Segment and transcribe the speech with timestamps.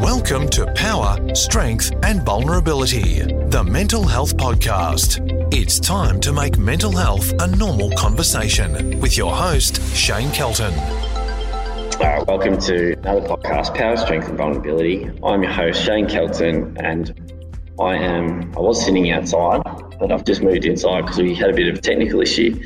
[0.00, 5.20] Welcome to Power, Strength, and Vulnerability, the Mental Health Podcast.
[5.54, 10.74] It's time to make mental health a normal conversation with your host, Shane Kelton.
[10.74, 15.08] Uh, welcome to another podcast, Power, Strength, and Vulnerability.
[15.22, 17.38] I'm your host, Shane Kelton, and
[17.78, 18.52] I am.
[18.56, 19.62] I was sitting outside,
[20.00, 22.60] but I've just moved inside because we had a bit of a technical issue.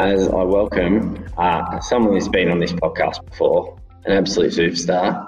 [0.00, 5.26] As I welcome uh, someone who's been on this podcast before, an absolute superstar,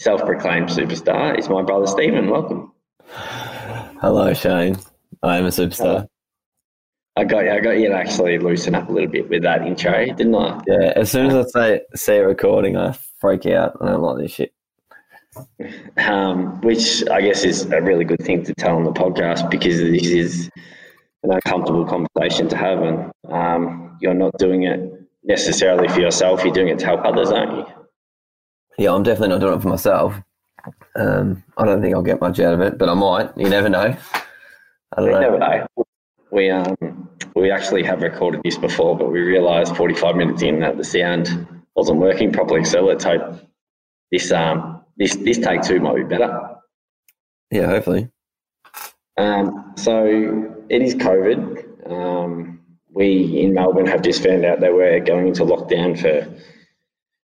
[0.00, 2.30] self-proclaimed superstar, is my brother Steven.
[2.30, 2.72] Welcome.
[4.00, 4.78] Hello, Shane.
[5.22, 6.06] I am a superstar.
[7.16, 7.50] I got you.
[7.50, 10.60] I got you to actually loosen up a little bit with that intro, didn't I?
[10.66, 10.92] Yeah.
[10.96, 13.76] As soon as I say say a recording, I freak out.
[13.80, 14.54] I don't like this shit.
[15.98, 19.78] Um, which I guess is a really good thing to tell on the podcast because
[19.78, 20.50] this is
[21.22, 24.80] an uncomfortable conversation to have, and um, you're not doing it
[25.22, 26.42] necessarily for yourself.
[26.42, 27.79] You're doing it to help others, aren't you?
[28.80, 30.14] Yeah, I'm definitely not doing it for myself.
[30.96, 33.36] Um, I don't think I'll get much out of it, but I might.
[33.36, 33.94] You never know.
[33.94, 35.20] I don't You know.
[35.20, 35.66] never know.
[36.30, 40.78] We um we actually have recorded this before, but we realised 45 minutes in that
[40.78, 41.46] the sound
[41.76, 42.64] wasn't working properly.
[42.64, 43.38] So let's hope
[44.12, 46.56] this um this this take two might be better.
[47.50, 48.08] Yeah, hopefully.
[49.18, 51.90] Um, so it is COVID.
[51.92, 56.26] Um, we in Melbourne have just found out that we're going into lockdown for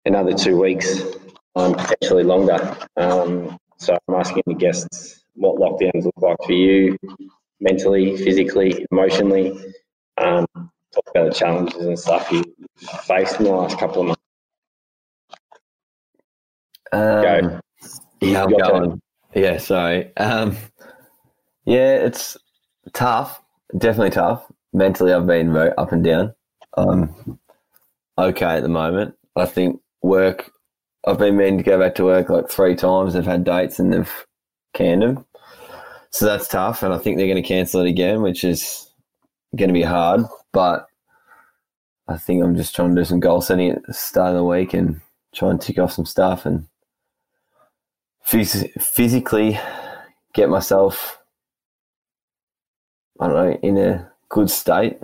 [0.05, 1.01] another two weeks,
[1.57, 2.77] potentially longer.
[2.97, 6.97] Um, so I'm asking the guests what lockdowns look like for you,
[7.61, 9.53] mentally, physically, emotionally.
[10.19, 12.45] Um, talk about the challenges and stuff you
[13.05, 14.23] faced in the last couple of months.
[16.93, 17.61] Um, Go.
[18.21, 19.01] Yeah, I'm Your turn.
[19.35, 20.17] Yeah, sorry.
[20.17, 20.57] Um,
[21.65, 22.37] yeah, it's
[22.93, 23.43] tough.
[23.77, 24.51] Definitely tough.
[24.73, 26.35] Mentally, I've been very up and down.
[26.77, 27.39] Um,
[28.19, 29.15] okay at the moment.
[29.35, 30.51] I think work.
[31.07, 33.15] I've been meaning to go back to work like three times.
[33.15, 34.27] They've had dates and they've
[34.75, 35.25] canned them,
[36.11, 36.83] so that's tough.
[36.83, 38.91] And I think they're going to cancel it again, which is
[39.55, 40.23] going to be hard.
[40.53, 40.87] But
[42.09, 44.45] I think I'm just trying to do some goal setting at the start of the
[44.45, 45.01] week and
[45.35, 46.67] try and tick off some stuff and
[48.27, 49.61] phys- physically
[50.35, 51.21] get myself,
[53.21, 54.99] I don't know, in a good state.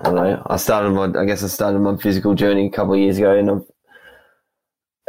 [0.00, 0.42] I don't know.
[0.46, 3.36] I started my, I guess I started my physical journey a couple of years ago,
[3.36, 3.64] and and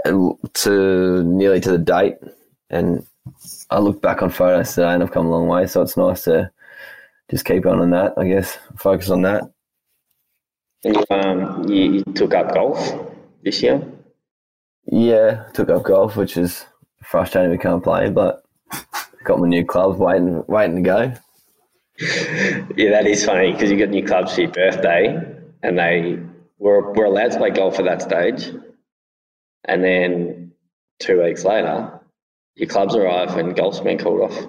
[0.09, 2.15] to nearly to the date.
[2.69, 3.05] And
[3.69, 5.67] I look back on photos today, and I've come a long way.
[5.67, 6.51] So it's nice to
[7.29, 8.13] just keep on on that.
[8.17, 9.43] I guess focus on that.
[10.83, 12.93] You, um, you, you took up golf
[13.43, 13.81] this year.
[14.85, 16.65] Yeah, took up golf, which is
[17.03, 18.43] frustrating we can't play, but
[19.23, 21.13] got my new clubs waiting, waiting to go.
[22.75, 25.17] Yeah, that is funny because you got new clubs for your birthday,
[25.63, 26.19] and they
[26.59, 28.51] were were allowed to play golf at that stage,
[29.67, 30.51] and then
[30.99, 31.99] two weeks later,
[32.55, 34.45] your clubs arrive and golf's been called off.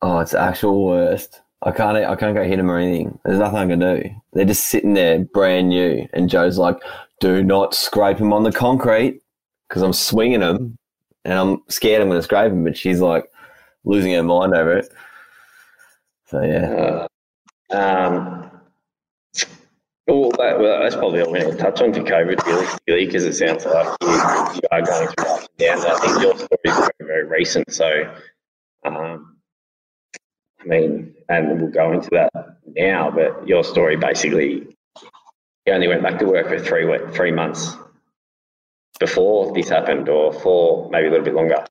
[0.00, 1.40] Oh, it's the actual worst.
[1.62, 1.96] I can't.
[1.96, 3.18] I can't go hit them or anything.
[3.24, 4.02] There's nothing I can do.
[4.32, 6.08] They're just sitting there, brand new.
[6.12, 6.76] And Joe's like,
[7.20, 9.22] "Do not scrape them on the concrete,"
[9.68, 10.76] because I'm swinging them,
[11.24, 12.64] and I'm scared I'm going to scrape them.
[12.64, 13.30] But she's like
[13.84, 14.88] losing her mind over it.
[16.26, 17.06] So yeah,
[17.70, 18.50] Uh, um,
[20.06, 23.34] well, that, well, that's probably all we're to touch on for COVID, realistically, because it
[23.34, 25.84] sounds like you, you are going through ups and downs.
[25.84, 27.72] I think your story is very, very recent.
[27.72, 28.14] So,
[28.84, 29.36] um,
[30.60, 32.32] I mean, and we'll go into that
[32.66, 34.66] now, but your story basically,
[35.66, 37.76] you only went back to work for three three months
[38.98, 41.64] before this happened, or four, maybe a little bit longer.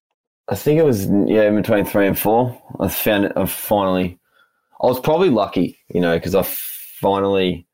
[0.48, 2.62] I think it was yeah in between three and four.
[2.80, 3.34] I found it.
[3.36, 4.20] I finally.
[4.82, 7.68] I was probably lucky, you know, because I finally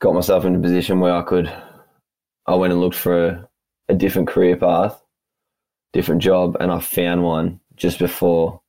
[0.00, 1.52] got myself in a position where I could.
[2.46, 3.48] I went and looked for a,
[3.88, 5.00] a different career path,
[5.92, 8.60] different job, and I found one just before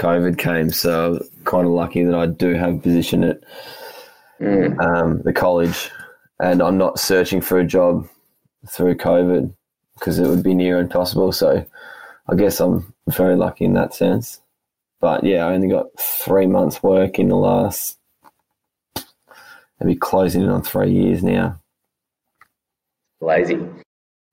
[0.00, 0.70] COVID came.
[0.70, 3.40] So I was kind of lucky that I do have a position at
[4.40, 4.80] Mm.
[4.80, 5.88] um, the college,
[6.40, 8.08] and I'm not searching for a job
[8.68, 9.54] through COVID
[9.94, 11.30] because it would be near impossible.
[11.30, 11.64] So
[12.28, 14.40] I guess I'm very lucky in that sense.
[15.00, 17.98] But yeah, I only got three months' work in the last,
[19.82, 21.58] maybe closing in on three years now.
[23.20, 23.54] Lazy.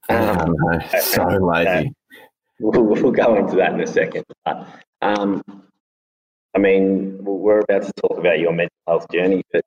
[0.10, 1.94] Um, don't so lazy.
[2.60, 4.26] We'll, we'll go into that in a second.
[4.44, 4.68] But,
[5.02, 5.44] um,
[6.56, 9.64] I mean, we're about to talk about your mental health journey, but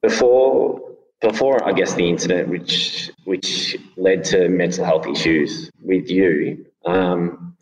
[0.00, 0.80] before,
[1.20, 7.56] before I guess the incident which which led to mental health issues with you, um,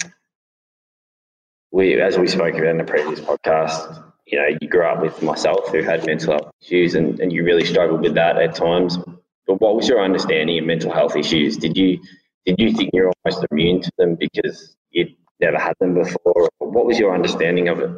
[1.70, 5.22] we as we spoke about in the previous podcast, you know, you grew up with
[5.22, 8.98] myself who had mental health issues, and, and you really struggled with that at times.
[9.46, 11.56] But what was your understanding of mental health issues?
[11.56, 11.98] Did you
[12.46, 16.48] did you think you're almost immune to them because you'd never had them before?
[16.58, 17.90] What was your understanding of it?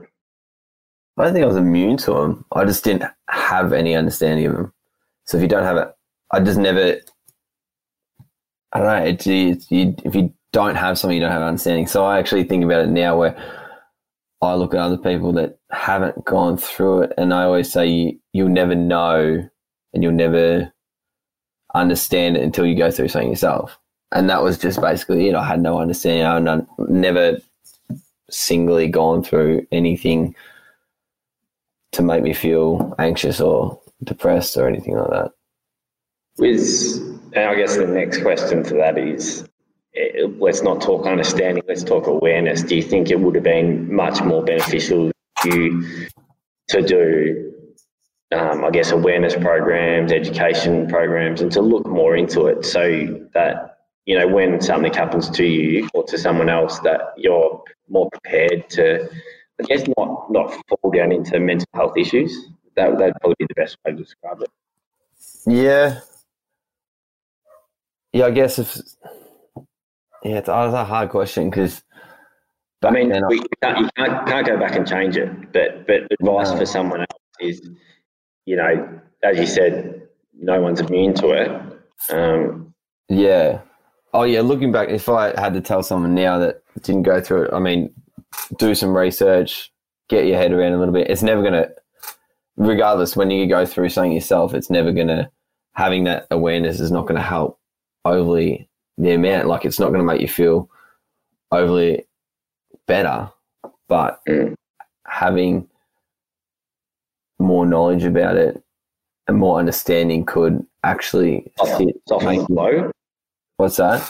[1.18, 2.44] I don't think I was immune to them.
[2.52, 4.72] I just didn't have any understanding of them.
[5.26, 5.88] So if you don't have it,
[6.30, 7.00] I just never.
[8.72, 9.04] I don't know.
[9.04, 11.86] It's, it's, you, if you don't have something, you don't have understanding.
[11.86, 13.61] So I actually think about it now, where
[14.42, 18.18] I look at other people that haven't gone through it, and I always say you,
[18.32, 19.48] you'll never know,
[19.94, 20.72] and you'll never
[21.74, 23.78] understand it until you go through something yourself.
[24.10, 25.34] And that was just basically it.
[25.34, 26.48] I had no understanding.
[26.48, 27.38] I never
[28.30, 30.34] singly gone through anything
[31.92, 35.30] to make me feel anxious or depressed or anything like that.
[36.38, 36.96] With,
[37.34, 39.46] and I guess the next question to that is
[40.38, 42.62] let's not talk understanding, let's talk awareness.
[42.62, 45.10] Do you think it would have been much more beneficial
[45.44, 46.06] you
[46.68, 47.52] to do,
[48.34, 53.78] um, I guess, awareness programs, education programs, and to look more into it so that,
[54.06, 58.70] you know, when something happens to you or to someone else, that you're more prepared
[58.70, 59.08] to
[59.60, 62.48] I guess not not fall down into mental health issues.
[62.76, 64.50] That that'd probably be the best way to describe it.
[65.46, 66.00] Yeah,
[68.12, 68.26] yeah.
[68.26, 68.78] I guess if
[70.24, 71.82] yeah, it's, a hard question because.
[72.84, 76.02] I mean, we, you, can't, you can't, can't go back and change it, but but
[76.20, 76.58] advice no.
[76.58, 77.68] for someone else is,
[78.44, 80.02] you know, as you said,
[80.34, 81.50] no one's immune to it.
[82.10, 82.74] Um,
[83.08, 83.60] yeah.
[84.12, 84.40] Oh yeah.
[84.40, 87.60] Looking back, if I had to tell someone now that didn't go through it, I
[87.60, 87.94] mean,
[88.58, 89.72] do some research,
[90.08, 91.10] get your head around a little bit.
[91.10, 91.70] It's never going to,
[92.56, 95.30] regardless, when you go through something yourself, it's never going to,
[95.74, 97.58] having that awareness is not going to help
[98.04, 99.48] overly the amount.
[99.48, 100.68] Like, it's not going to make you feel
[101.50, 102.06] overly
[102.86, 103.30] better,
[103.88, 104.54] but mm.
[105.06, 105.68] having
[107.38, 108.62] more knowledge about it
[109.28, 112.90] and more understanding could actually soften, soften the blow.
[113.56, 114.00] What's that?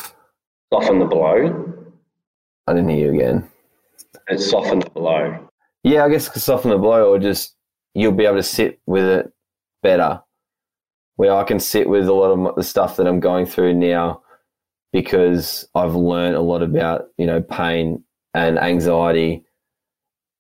[0.73, 1.75] Soften the blow.
[2.67, 3.49] I didn't hear you again
[4.29, 5.49] and soften the blow.
[5.85, 7.57] Yeah, I guess soften the blow, or just
[7.95, 9.33] you'll be able to sit with it
[9.83, 10.21] better.
[11.17, 14.23] Where I can sit with a lot of the stuff that I'm going through now
[14.93, 18.05] because I've learned a lot about you know pain
[18.35, 19.45] and anxiety,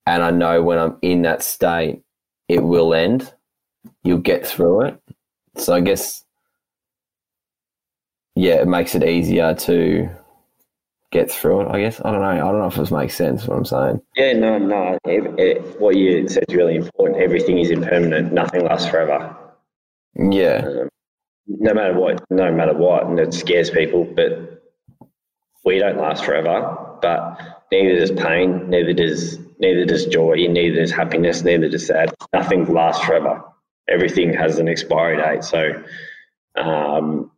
[0.06, 2.02] and I know when I'm in that state,
[2.48, 3.32] it will end.
[4.04, 5.02] You'll get through it.
[5.56, 6.24] So I guess,
[8.34, 10.08] yeah, it makes it easier to
[11.10, 11.68] get through it.
[11.68, 12.26] I guess I don't know.
[12.28, 13.46] I don't know if this makes sense.
[13.46, 14.00] What I'm saying.
[14.16, 14.98] Yeah, no, no.
[15.04, 17.20] It, it, what you said is really important.
[17.20, 18.32] Everything is impermanent.
[18.32, 19.36] Nothing lasts forever.
[20.14, 20.64] Yeah.
[20.66, 20.88] Um,
[21.46, 24.04] no matter what, no matter what, and it scares people.
[24.04, 24.62] But
[25.64, 26.98] we don't last forever.
[27.00, 28.70] But neither does pain.
[28.70, 30.34] Neither does neither does joy.
[30.48, 31.42] Neither does happiness.
[31.42, 32.14] Neither does sad.
[32.32, 33.42] Nothing lasts forever.
[33.88, 35.44] Everything has an expiry date.
[35.44, 35.82] So.
[36.54, 37.30] Um,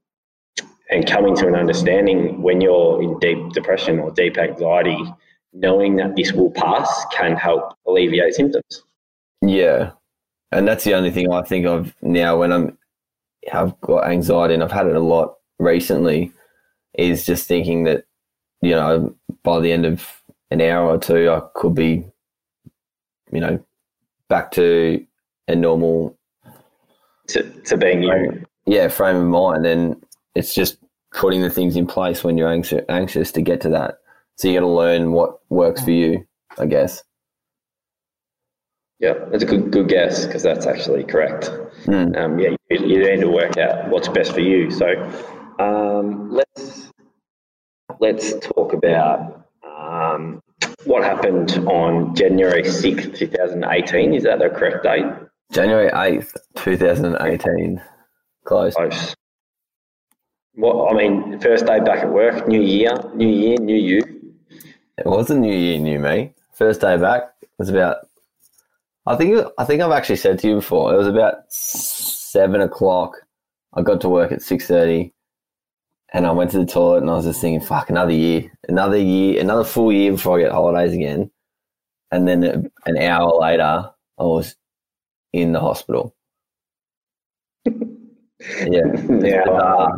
[0.91, 4.99] and coming to an understanding when you're in deep depression or deep anxiety,
[5.53, 8.83] knowing that this will pass can help alleviate symptoms.
[9.41, 9.93] Yeah.
[10.53, 12.79] And that's the only thing I think of now when I'm
[13.53, 16.33] I've got anxiety and I've had it a lot recently
[16.95, 18.05] is just thinking that,
[18.63, 22.07] you know, by the end of an hour or two I could be,
[23.33, 23.65] you know,
[24.29, 25.05] back to
[25.49, 26.17] a normal
[27.29, 28.45] to, to being you.
[28.67, 29.67] Yeah, frame of mind.
[29.67, 30.03] And
[30.35, 30.79] it's just
[31.13, 33.99] putting the things in place when you're anxious, anxious to get to that.
[34.37, 36.27] So you got to learn what works for you,
[36.59, 37.03] I guess.
[39.01, 41.51] Yeah, that's a good good guess because that's actually correct.
[41.87, 42.17] Mm.
[42.17, 44.71] Um, yeah, you, you, need to work out what's best for you.
[44.71, 44.87] So
[45.59, 46.91] um, let's
[48.01, 50.41] let's talk about um,
[50.85, 54.15] what happened on January sixth, two thousand eighteen.
[54.15, 55.05] Is that the correct date?
[55.53, 57.83] January eighth, two thousand eighteen.
[58.45, 58.75] Close.
[58.75, 59.15] Close.
[60.55, 64.01] What I mean, first day back at work, new year, new year, new you.
[64.97, 66.33] It was a new year, new me.
[66.53, 67.25] First day back
[67.59, 68.09] was about.
[69.07, 70.95] I think I think I've actually said to you before.
[70.95, 73.17] It was about seven o'clock.
[73.75, 75.13] I got to work at six thirty,
[76.13, 78.97] and I went to the toilet, and I was just thinking, "Fuck, another year, another
[78.97, 81.31] year, another full year before I get holidays again."
[82.11, 84.57] And then an hour later, I was
[85.33, 86.15] in the hospital.
[87.67, 88.83] yeah,
[89.21, 89.89] yeah.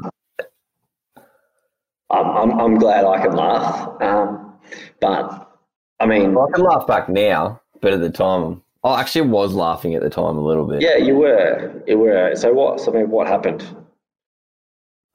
[2.09, 4.01] I'm, I'm, I'm glad I can laugh.
[4.01, 4.59] Um,
[5.01, 5.59] but
[6.01, 9.95] I mean, I can laugh back now, but at the time, I actually was laughing
[9.95, 10.81] at the time a little bit.
[10.81, 11.83] Yeah, you were.
[11.89, 12.37] You were.
[12.37, 12.81] So what?
[12.81, 13.67] So I mean, what happened?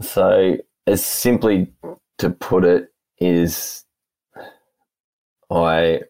[0.01, 1.72] So, as simply
[2.18, 3.86] to put it, is
[5.50, 6.01] I,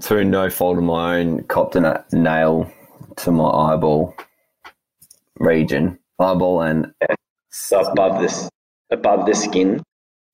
[0.00, 2.70] through no fault of my own, copped a nail
[3.16, 4.14] to my eyeball
[5.36, 6.92] region, eyeball and
[7.50, 8.48] so above this,
[8.90, 9.82] above the skin.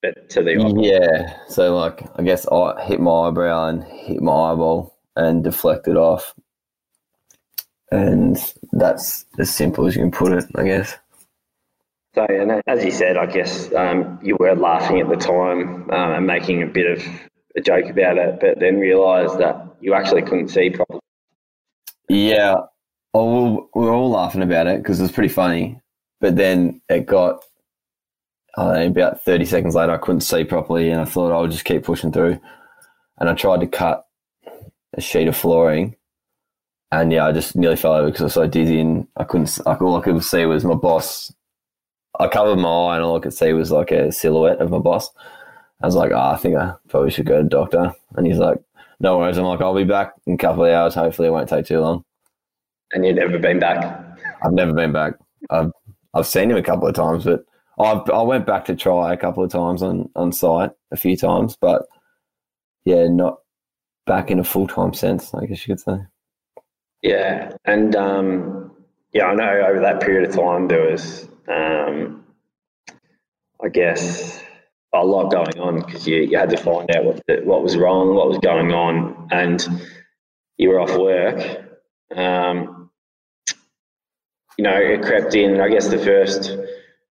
[0.03, 0.85] But to the opposite.
[0.85, 1.37] Yeah.
[1.49, 6.35] So like, I guess I hit my eyebrow and hit my eyeball and deflected off,
[7.91, 8.37] and
[8.73, 10.97] that's as simple as you can put it, I guess.
[12.15, 16.13] So, and as you said, I guess um, you were laughing at the time um,
[16.13, 17.05] and making a bit of
[17.57, 21.01] a joke about it, but then realised that you actually couldn't see properly.
[22.09, 22.55] Yeah.
[23.15, 25.81] Oh, we were all laughing about it because it was pretty funny,
[26.21, 27.43] but then it got
[28.57, 31.65] uh, about 30 seconds later, I couldn't see properly, and I thought I would just
[31.65, 32.41] keep pushing through.
[33.19, 34.07] And I tried to cut
[34.95, 35.97] a sheet of flooring,
[36.91, 39.59] and yeah, I just nearly fell over because I was so dizzy, and I couldn't.
[39.67, 41.33] Like, all I could see was my boss.
[42.19, 44.79] I covered my eye, and all I could see was like a silhouette of my
[44.79, 45.11] boss.
[45.83, 47.95] I was like, oh, I think I probably should go to the doctor.
[48.17, 48.59] And he's like,
[49.01, 49.37] no worries.
[49.37, 50.95] I'm like, I'll be back in a couple of hours.
[50.95, 52.05] Hopefully, it won't take too long.
[52.93, 54.19] And you've never been back?
[54.43, 55.15] I've never been back.
[55.51, 55.71] I've
[56.15, 57.45] I've seen him a couple of times, but
[57.79, 61.17] I I went back to try a couple of times on on site a few
[61.17, 61.87] times, but
[62.85, 63.39] yeah, not
[64.07, 65.33] back in a full time sense.
[65.35, 65.99] I guess you could say.
[67.03, 68.73] Yeah, and um,
[69.13, 72.25] yeah, I know over that period of time there was, um,
[73.63, 74.43] I guess,
[74.93, 77.77] a lot going on because you, you had to find out what the, what was
[77.77, 79.65] wrong, what was going on, and
[80.57, 81.65] you were off work.
[82.17, 82.91] Um,
[84.57, 85.61] you know, it crept in.
[85.61, 86.57] I guess the first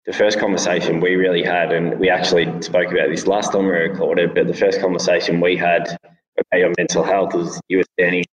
[0.06, 3.72] the first conversation we really had, and we actually spoke about this last time we
[3.72, 5.98] recorded, but the first conversation we had
[6.38, 8.26] about your mental health was you were standing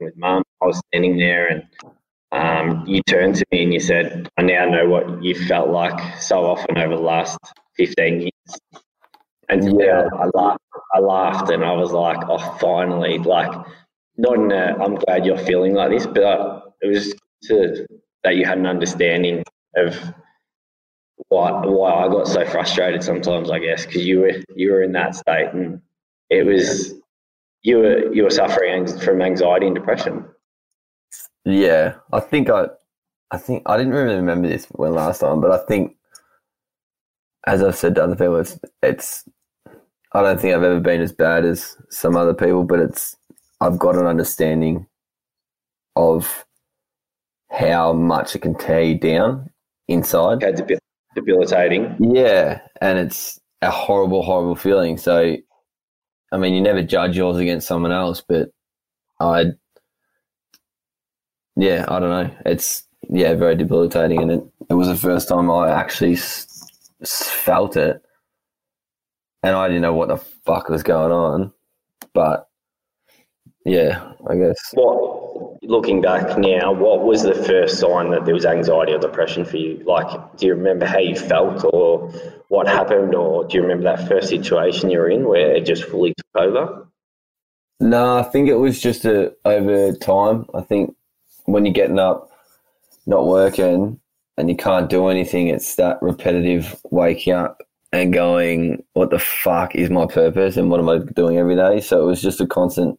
[0.00, 1.64] with mum, I was standing there, and
[2.32, 6.20] um, you turned to me and you said, I now know what you felt like
[6.20, 7.38] so often over the last
[7.76, 8.60] 15 years.
[9.50, 10.62] And yeah, I laughed,
[10.94, 13.50] I laughed and I was like, oh, finally, like,
[14.16, 17.86] not in a, I'm glad you're feeling like this, but it was to,
[18.24, 19.42] that you had an understanding
[19.76, 19.98] of
[21.28, 24.92] why why I got so frustrated sometimes, I guess, because you were you were in
[24.92, 25.80] that state and
[26.30, 26.94] it was
[27.62, 30.24] you were you were suffering from anxiety and depression.
[31.44, 32.66] Yeah, I think I,
[33.30, 35.96] I think I didn't really remember this when last time, but I think,
[37.46, 39.24] as I've said to other people, it's it's.
[40.12, 43.16] I don't think I've ever been as bad as some other people, but it's
[43.60, 44.86] I've got an understanding
[45.96, 46.46] of
[47.50, 49.50] how much it can tear you down
[49.88, 50.40] inside.
[51.20, 51.96] Debilitating.
[52.00, 54.96] Yeah, and it's a horrible, horrible feeling.
[54.98, 55.36] So,
[56.32, 58.50] I mean, you never judge yours against someone else, but
[59.20, 59.46] I,
[61.56, 62.36] yeah, I don't know.
[62.46, 67.76] It's yeah, very debilitating, and it, it was the first time I actually s- felt
[67.76, 68.02] it,
[69.42, 71.52] and I didn't know what the fuck was going on,
[72.14, 72.48] but
[73.64, 74.58] yeah, I guess.
[74.72, 75.27] What
[75.62, 79.58] looking back now, what was the first sign that there was anxiety or depression for
[79.58, 79.82] you?
[79.86, 82.10] Like, do you remember how you felt, or
[82.48, 85.84] what happened, or do you remember that first situation you were in where it just
[85.84, 86.86] fully took over?
[87.80, 90.46] No, I think it was just a, over time.
[90.54, 90.96] I think
[91.44, 92.30] when you're getting up,
[93.06, 94.00] not working,
[94.36, 99.74] and you can't do anything, it's that repetitive waking up and going, "What the fuck
[99.74, 102.46] is my purpose, and what am I doing every day?" So it was just a
[102.46, 102.98] constant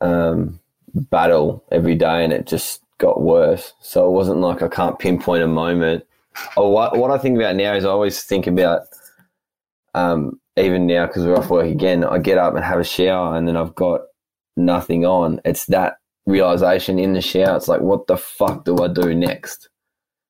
[0.00, 0.60] um,
[0.94, 3.72] battle every day, and it just got worse.
[3.80, 6.04] So it wasn't like I can't pinpoint a moment.
[6.56, 8.82] Oh, what, what I think about now is I always think about,
[9.94, 13.36] um, even now because we're off work again, I get up and have a shower,
[13.36, 14.02] and then I've got
[14.56, 15.40] nothing on.
[15.44, 17.56] It's that realization in the shower.
[17.56, 19.68] It's like, what the fuck do I do next?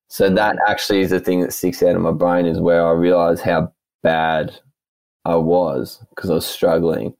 [0.08, 2.92] So that actually is the thing that sticks out in my brain is where I
[2.92, 4.58] realize how bad
[5.24, 7.14] I was because I was struggling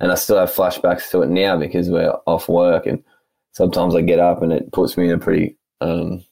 [0.00, 3.02] and I still have flashbacks to it now because we're off work, and
[3.52, 6.24] sometimes I get up and it puts me in a pretty um,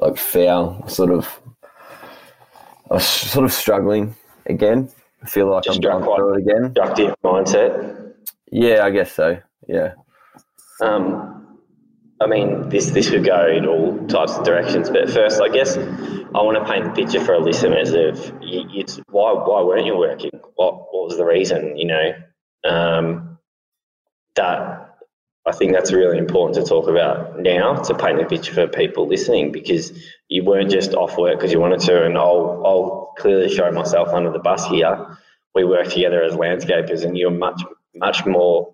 [0.00, 1.40] like foul sort of.
[2.90, 4.14] I was sort of struggling
[4.46, 4.88] again.
[5.22, 6.72] I feel like Just I'm going through it again.
[6.72, 8.12] Destructive mindset.
[8.52, 9.38] Yeah, I guess so.
[9.66, 9.94] Yeah.
[10.80, 11.45] Um,
[12.20, 15.76] I mean, this this could go in all types of directions, but first, I guess
[15.76, 19.96] I want to paint a picture for our listeners of you, why why weren't you
[19.98, 20.30] working?
[20.54, 21.76] What what was the reason?
[21.76, 22.12] You know,
[22.64, 23.38] um,
[24.34, 24.96] that
[25.46, 29.06] I think that's really important to talk about now to paint a picture for people
[29.06, 29.92] listening because
[30.28, 34.08] you weren't just off work because you wanted to, and I'll I'll clearly show myself
[34.08, 35.18] under the bus here.
[35.54, 37.62] We work together as landscapers, and you're much
[37.94, 38.72] much more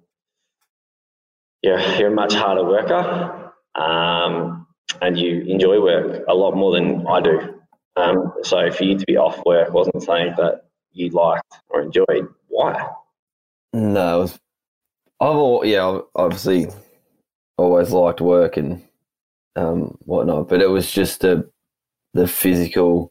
[1.63, 4.67] you're, you're a much harder worker um,
[5.01, 7.55] and you enjoy work a lot more than I do.
[7.97, 12.29] Um, so for you to be off work wasn't something that you liked or enjoyed.
[12.49, 12.89] Why?
[13.73, 14.41] No, it was,
[15.21, 16.67] I've all, yeah, obviously
[17.57, 18.83] always liked work and
[19.57, 21.51] um, whatnot, but it was just the
[22.15, 23.11] the physical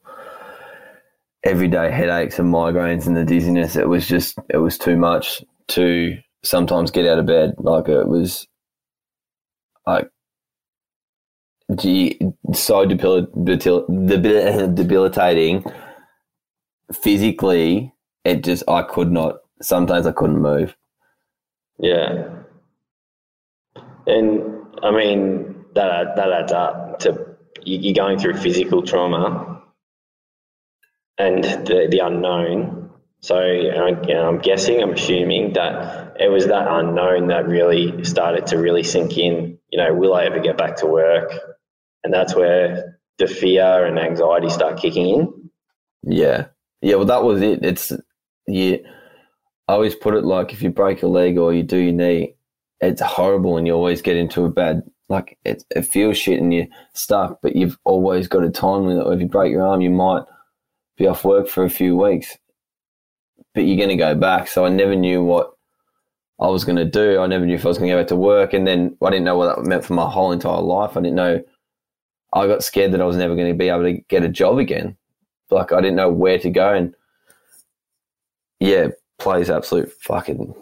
[1.43, 3.75] everyday headaches and migraines and the dizziness.
[3.75, 7.55] It was just, it was too much to sometimes get out of bed.
[7.57, 8.47] Like it was
[9.85, 10.09] like,
[11.75, 12.19] gee,
[12.53, 15.63] so debil- debil- debil- debilitating
[16.93, 17.93] physically.
[18.23, 20.75] It just, I could not, sometimes I couldn't move.
[21.79, 22.29] Yeah.
[24.05, 27.31] And I mean, that, that adds up to
[27.63, 29.61] you're going through physical trauma
[31.17, 32.89] and the, the unknown.
[33.19, 38.45] So you know, I'm guessing, I'm assuming that it was that unknown that really started
[38.47, 39.57] to really sink in.
[39.69, 41.31] You know, will I ever get back to work?
[42.03, 45.49] And that's where the fear and anxiety start kicking in.
[46.03, 46.47] Yeah.
[46.81, 47.65] Yeah, well, that was it.
[47.65, 47.91] It's,
[48.47, 48.77] yeah.
[49.67, 52.35] I always put it like if you break a leg or you do your knee,
[52.79, 56.53] it's horrible and you always get into a bad like it, it feels shit and
[56.53, 59.05] you're stuck, but you've always got a time limit.
[59.07, 60.23] If you break your arm, you might
[60.97, 62.37] be off work for a few weeks,
[63.53, 64.47] but you're going to go back.
[64.47, 65.51] So I never knew what
[66.41, 67.19] I was going to do.
[67.19, 69.09] I never knew if I was going to go back to work, and then I
[69.09, 70.97] didn't know what that meant for my whole entire life.
[70.97, 71.43] I didn't know.
[72.33, 74.57] I got scared that I was never going to be able to get a job
[74.57, 74.97] again.
[75.49, 76.95] Like I didn't know where to go, and
[78.59, 78.87] yeah,
[79.19, 80.53] plays absolute fucking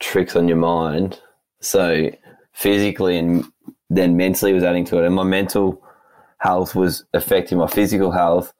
[0.00, 1.20] tricks on your mind.
[1.60, 2.10] So
[2.52, 3.44] physically and
[3.90, 5.06] then mentally was adding to it.
[5.06, 5.82] And my mental
[6.38, 8.52] health was affecting my physical health.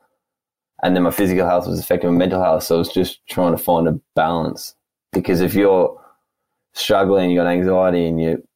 [0.83, 2.64] And then my physical health was affecting my mental health.
[2.64, 4.75] So I was just trying to find a balance.
[5.14, 5.99] Because if you're
[6.75, 8.47] struggling, you got anxiety and you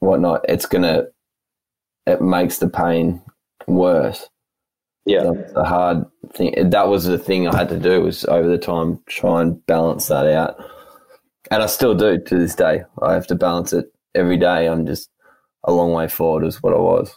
[0.00, 1.04] whatnot, it's gonna
[2.06, 3.22] it makes the pain
[3.66, 4.28] worse.
[5.04, 5.30] Yeah.
[5.32, 6.70] That's the hard thing.
[6.70, 10.08] That was the thing I had to do was over the time try and balance
[10.08, 10.56] that out.
[11.50, 12.82] And I still do to this day.
[13.00, 14.66] I have to balance it every day.
[14.66, 15.08] I'm just
[15.64, 17.14] a long way forward is what I was.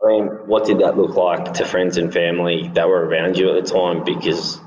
[0.00, 3.50] I mean, what did that look like to friends and family that were around you
[3.50, 4.04] at the time?
[4.04, 4.60] Because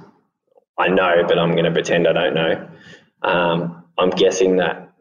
[0.82, 2.70] I know, but I'm going to pretend I don't know.
[3.22, 4.94] Um, I'm guessing that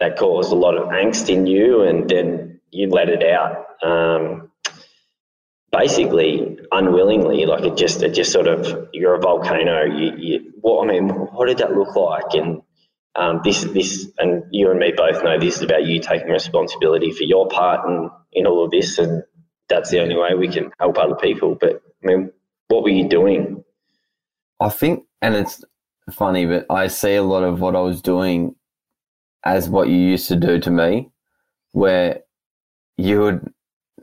[0.00, 3.66] that caused a lot of angst in you, and then you let it out.
[3.82, 4.50] Um,
[5.72, 9.84] basically, unwillingly, like it just, it just sort of, you're a volcano.
[9.84, 12.34] You, you, what I mean, what did that look like?
[12.34, 12.62] And
[13.14, 17.12] um, this, this, and you and me both know this is about you taking responsibility
[17.12, 19.22] for your part in, in all of this, and
[19.68, 21.56] that's the only way we can help other people.
[21.58, 22.32] But I mean,
[22.68, 23.64] what were you doing?
[24.60, 25.62] I think, and it's
[26.12, 28.54] funny, but I see a lot of what I was doing
[29.44, 31.10] as what you used to do to me,
[31.72, 32.20] where
[32.96, 33.52] you would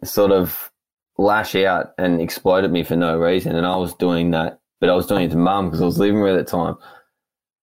[0.03, 0.71] sort of
[1.17, 3.55] lash out and explode at me for no reason.
[3.55, 5.99] And I was doing that, but I was doing it to mum because I was
[5.99, 6.75] living with her at the time.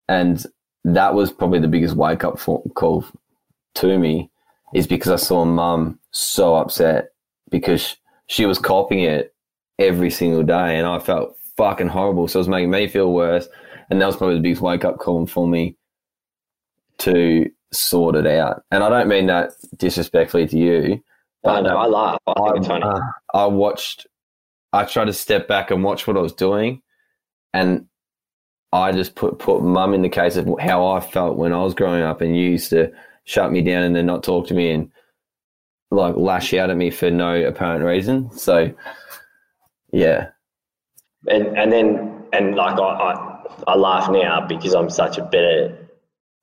[0.07, 0.45] And
[0.83, 3.05] that was probably the biggest wake up call
[3.75, 4.29] to me
[4.73, 7.09] is because I saw mum so upset
[7.49, 9.33] because she was copying it
[9.79, 12.27] every single day and I felt fucking horrible.
[12.27, 13.47] So it was making me feel worse.
[13.89, 15.75] And that was probably the biggest wake up call for me
[16.99, 18.63] to sort it out.
[18.71, 21.03] And I don't mean that disrespectfully to you.
[21.45, 22.19] I know, I laugh.
[22.27, 22.83] I think it's funny.
[22.83, 22.99] Uh,
[23.33, 24.07] I watched,
[24.73, 26.81] I tried to step back and watch what I was doing.
[27.53, 27.87] And
[28.71, 31.73] I just put put mum in the case of how I felt when I was
[31.73, 32.91] growing up, and you used to
[33.25, 34.89] shut me down and then not talk to me and
[35.89, 38.31] like lash out at me for no apparent reason.
[38.31, 38.73] So,
[39.91, 40.29] yeah.
[41.27, 45.89] And and then and like I, I, I laugh now because I'm such a better.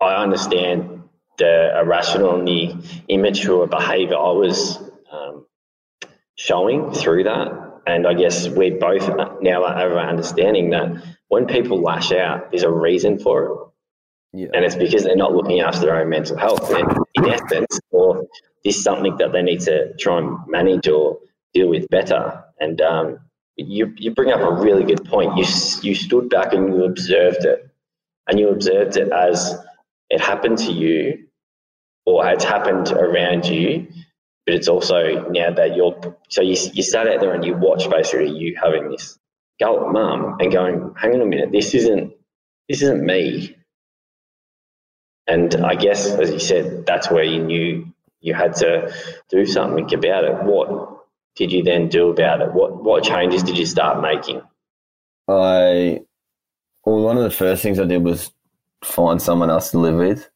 [0.00, 1.02] I understand
[1.38, 4.78] the irrational and the immature behaviour I was
[5.12, 5.46] um,
[6.36, 9.08] showing through that, and I guess we both
[9.40, 13.58] now are understanding that when people lash out, there's a reason for it.
[14.32, 14.48] Yeah.
[14.52, 16.70] And it's because they're not looking after their own mental health.
[16.70, 18.26] And in essence, or
[18.64, 21.18] this is something that they need to try and manage or
[21.54, 22.44] deal with better.
[22.60, 23.18] And um,
[23.58, 25.36] you, you bring up a really good point.
[25.36, 25.44] You,
[25.82, 27.68] you stood back and you observed it.
[28.28, 29.56] And you observed it as
[30.10, 31.26] it happened to you
[32.06, 33.86] or it's happened around you.
[34.46, 37.90] But it's also now that you're, so you, you sat out there and you watched
[37.90, 39.18] basically you having this
[39.60, 42.12] go mum and going, hang on a minute, this isn't
[42.68, 43.56] this isn't me.
[45.26, 48.92] And I guess, as you said, that's where you knew you had to
[49.30, 50.44] do something about it.
[50.44, 50.97] What
[51.38, 52.52] did you then do about it?
[52.52, 54.42] What what changes did you start making?
[55.28, 56.00] I
[56.84, 58.32] well, one of the first things I did was
[58.84, 60.28] find someone else to live with.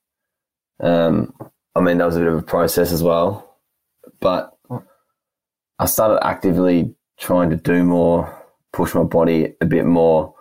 [0.81, 1.35] Um,
[1.75, 3.57] I mean, that was a bit of a process as well,
[4.21, 4.57] but
[5.79, 8.38] I started actively trying to do more
[8.73, 10.35] push my body a bit more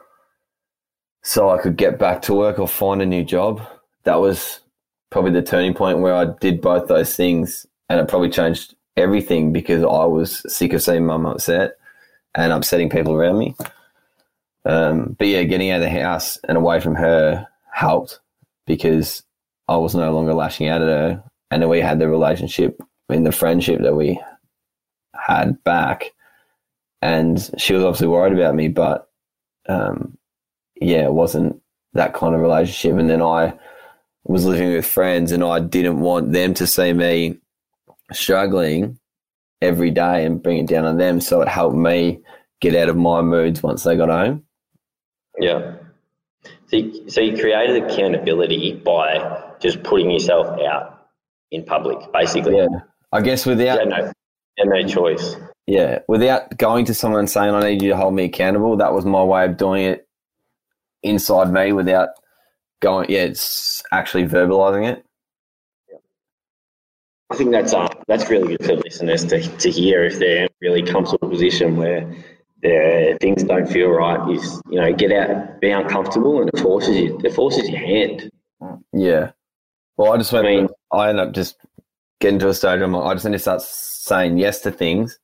[1.22, 3.62] so I could get back to work or find a new job.
[4.04, 4.62] That was
[5.10, 9.54] probably the turning point where I did both those things and it probably changed everything
[9.54, 11.78] because I was sick of seeing mum upset
[12.36, 13.56] and upsetting people around me.
[14.66, 18.20] Um, but yeah, getting out of the house and away from her helped
[18.68, 19.24] because
[19.68, 23.32] I was no longer lashing out at her, and we had the relationship in the
[23.32, 24.20] friendship that we
[25.16, 26.12] had back.
[27.02, 29.10] And she was obviously worried about me, but
[29.68, 30.18] um,
[30.80, 31.62] yeah, it wasn't
[31.94, 33.00] that kind of relationship.
[33.00, 33.58] And then I
[34.24, 37.41] was living with friends, and I didn't want them to see me
[38.14, 38.98] struggling
[39.62, 41.22] every day and bring it down on them.
[41.22, 42.20] So it helped me
[42.60, 44.44] get out of my moods once they got home.
[45.40, 45.76] Yeah.
[46.68, 51.08] So you, so you created accountability by just putting yourself out
[51.52, 52.58] in public, basically.
[52.58, 52.68] Yeah.
[53.12, 54.12] I guess without yeah, no,
[54.58, 55.36] and no choice.
[55.68, 59.06] Yeah, without going to someone saying I need you to hold me accountable, that was
[59.06, 60.08] my way of doing it
[61.04, 62.10] inside me without
[62.82, 63.10] going.
[63.10, 65.06] Yeah, it's actually verbalizing it.
[67.32, 70.46] I think that's uh, that's really good for listeners to, to hear if they're in
[70.46, 72.14] a really comfortable position where
[72.62, 74.30] their things don't feel right.
[74.30, 77.20] Is you know get out, be uncomfortable, and it forces you.
[77.24, 78.30] It forces your hand.
[78.92, 79.32] Yeah.
[79.96, 80.46] Well, I just went.
[80.46, 81.56] I mean, I end up just
[82.20, 84.72] getting to a stage where I'm like, I just need to start saying yes to
[84.72, 85.18] things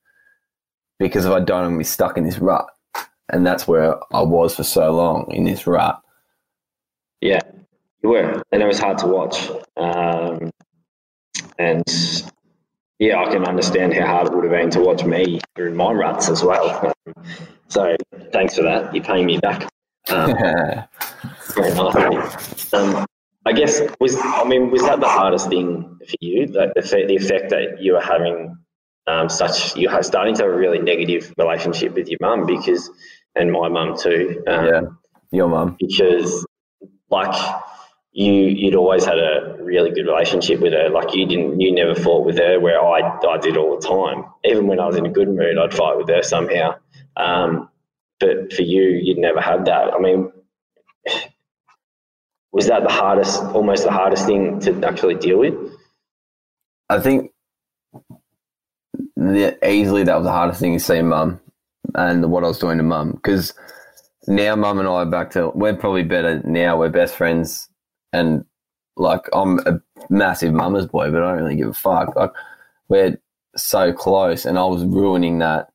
[0.98, 2.66] because if I don't, I'm gonna be stuck in this rut,
[3.28, 6.00] and that's where I was for so long in this rut.
[7.20, 7.40] Yeah,
[8.02, 9.50] you were, and it was hard to watch.
[9.76, 10.50] Um,
[11.58, 11.84] and
[12.98, 15.92] yeah, I can understand how hard it would have been to watch me through my
[15.92, 16.92] ruts as well.
[17.68, 17.96] so
[18.32, 18.94] thanks for that.
[18.94, 19.68] You're paying me back.
[20.08, 20.34] Um,
[21.54, 22.72] very nice.
[22.72, 23.06] Um,
[23.46, 26.46] I guess was I mean was that the hardest thing for you?
[26.48, 28.56] That the, the effect that you were having
[29.06, 32.90] um, such you are starting to have a really negative relationship with your mum because
[33.36, 34.42] and my mum too.
[34.46, 34.80] Um, yeah,
[35.30, 36.46] your mum because
[37.10, 37.34] like
[38.12, 40.88] you you'd always had a really good relationship with her.
[40.88, 44.24] Like you didn't you never fought with her where I I did all the time.
[44.44, 46.76] Even when I was in a good mood, I'd fight with her somehow.
[47.16, 47.68] Um,
[48.20, 49.92] but for you, you'd never had that.
[49.94, 50.32] I mean,
[52.52, 55.54] was that the hardest, almost the hardest thing to actually deal with?
[56.88, 57.32] I think
[59.64, 61.40] easily that was the hardest thing to see mum
[61.94, 63.52] and what I was doing to mum because
[64.26, 66.78] now mum and I are back to we're probably better now.
[66.78, 67.67] We're best friends
[68.12, 68.44] and
[68.96, 72.14] like I'm a massive mama's boy, but I don't really give a fuck.
[72.16, 72.32] Like
[72.88, 73.18] we're
[73.56, 75.70] so close, and I was ruining that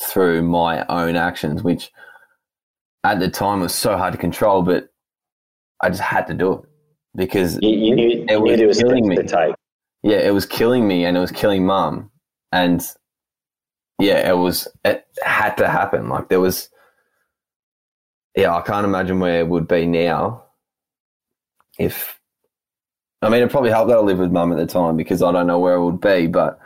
[0.00, 1.90] through my own actions, which
[3.04, 4.62] at the time was so hard to control.
[4.62, 4.88] But
[5.82, 6.60] I just had to do it
[7.14, 9.16] because you, you it was, was killing me.
[10.02, 12.10] Yeah, it was killing me, and it was killing mum,
[12.52, 12.86] and
[13.98, 14.68] yeah, it was.
[14.84, 16.08] It had to happen.
[16.08, 16.68] Like there was.
[18.36, 20.45] Yeah, I can't imagine where it would be now
[21.78, 22.18] if
[23.22, 25.32] I mean, it probably helped that I lived with mum at the time because I
[25.32, 26.26] don't know where I would be.
[26.26, 26.58] But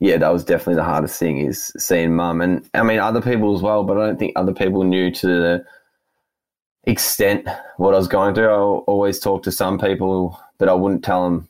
[0.00, 2.40] yeah, that was definitely the hardest thing is seeing mum.
[2.40, 5.26] And I mean, other people as well, but I don't think other people knew to
[5.26, 5.64] the
[6.84, 8.48] extent what I was going through.
[8.48, 11.48] I always talk to some people, but I wouldn't tell them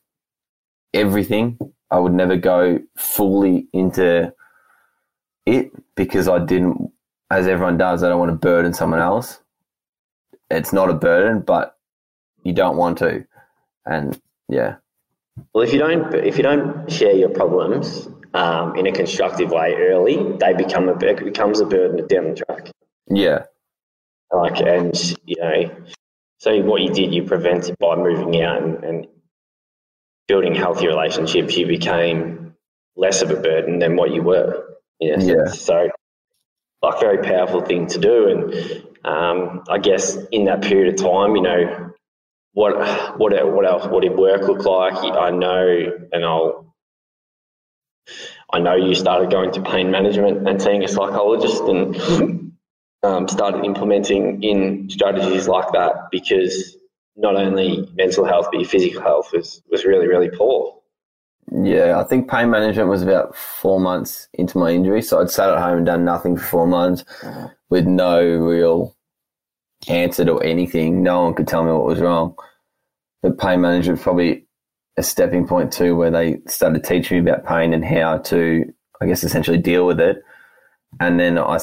[0.93, 1.59] everything.
[1.91, 4.35] I would never go fully into
[5.47, 6.91] it because I didn't,
[7.31, 9.39] as everyone does, I don't want to burden someone else.
[10.51, 11.72] It's not a burden, but
[12.45, 13.25] you don't want to,
[13.87, 14.77] and yeah.
[15.55, 19.75] Well, if you don't if you don't share your problems um, in a constructive way
[19.75, 22.71] early, they become a it becomes a burden down the track.
[23.09, 23.45] Yeah.
[24.33, 25.71] Like and you know,
[26.39, 29.07] so what you did, you prevented by moving out and, and
[30.27, 31.57] building healthy relationships.
[31.57, 32.55] You became
[32.97, 34.77] less of a burden than what you were.
[35.01, 35.47] Yeah.
[35.49, 35.89] So,
[36.83, 41.37] like, very powerful thing to do, and um, I guess in that period of time,
[41.37, 41.93] you know,
[42.53, 43.87] what what what else?
[43.87, 44.95] What did work look like?
[44.95, 46.75] I know, and I'll.
[48.53, 52.53] I know you started going to pain management and seeing a psychologist, and
[53.03, 56.77] um, started implementing in strategies like that because
[57.17, 60.79] not only mental health but your physical health was was really really poor.
[61.51, 65.51] Yeah, I think pain management was about four months into my injury, so I'd sat
[65.51, 67.05] at home and done nothing for four months
[67.69, 68.95] with no real
[69.89, 71.03] answered or anything.
[71.03, 72.35] No one could tell me what was wrong.
[73.23, 74.47] The pain management was probably
[74.97, 78.65] a stepping point too, where they started teaching me about pain and how to,
[79.01, 80.23] I guess, essentially deal with it.
[81.01, 81.59] And then I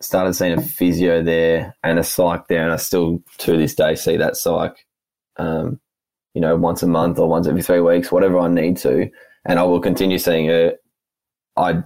[0.00, 3.94] started seeing a physio there and a psych there, and I still to this day
[3.94, 4.84] see that psych,
[5.36, 5.80] um,
[6.34, 9.08] you know, once a month or once every three weeks, whatever I need to,
[9.44, 10.74] and I will continue seeing her.
[11.56, 11.82] I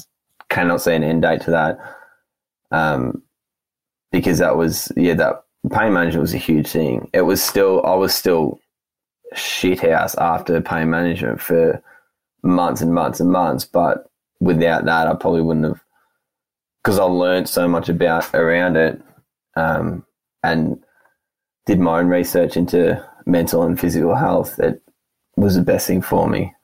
[0.49, 1.79] cannot see an end date to that,
[2.71, 3.23] um,
[4.13, 7.11] because that was yeah that pain management was a huge thing.
[7.13, 8.61] It was still, I was still
[9.35, 11.83] shit house after pain management for
[12.43, 13.65] months and months and months.
[13.65, 15.83] But without that, I probably wouldn't have
[16.83, 19.03] because I learned so much about around it,
[19.57, 20.07] um,
[20.45, 20.81] and
[21.67, 24.61] did my own research into mental and physical health.
[24.61, 24.81] It
[25.37, 26.55] was the best thing for me.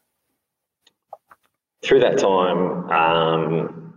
[1.82, 3.94] Through that time, um,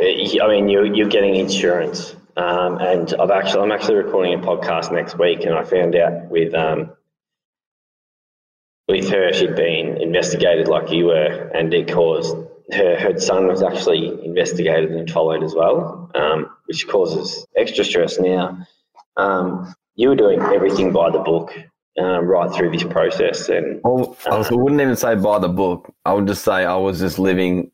[0.00, 4.92] I mean, you're, you're getting insurance, um, and I've actually I'm actually recording a podcast
[4.92, 6.92] next week, and I found out with um,
[8.88, 12.36] with her she'd been investigated like you were, and it caused
[12.72, 18.18] her her son was actually investigated and followed as well, um, which causes extra stress
[18.18, 18.66] now.
[19.16, 21.52] Um, you were doing everything by the book
[22.00, 25.94] um, right through this process, and well, I, wouldn't even say by the book.
[26.04, 27.70] I would just say I was just living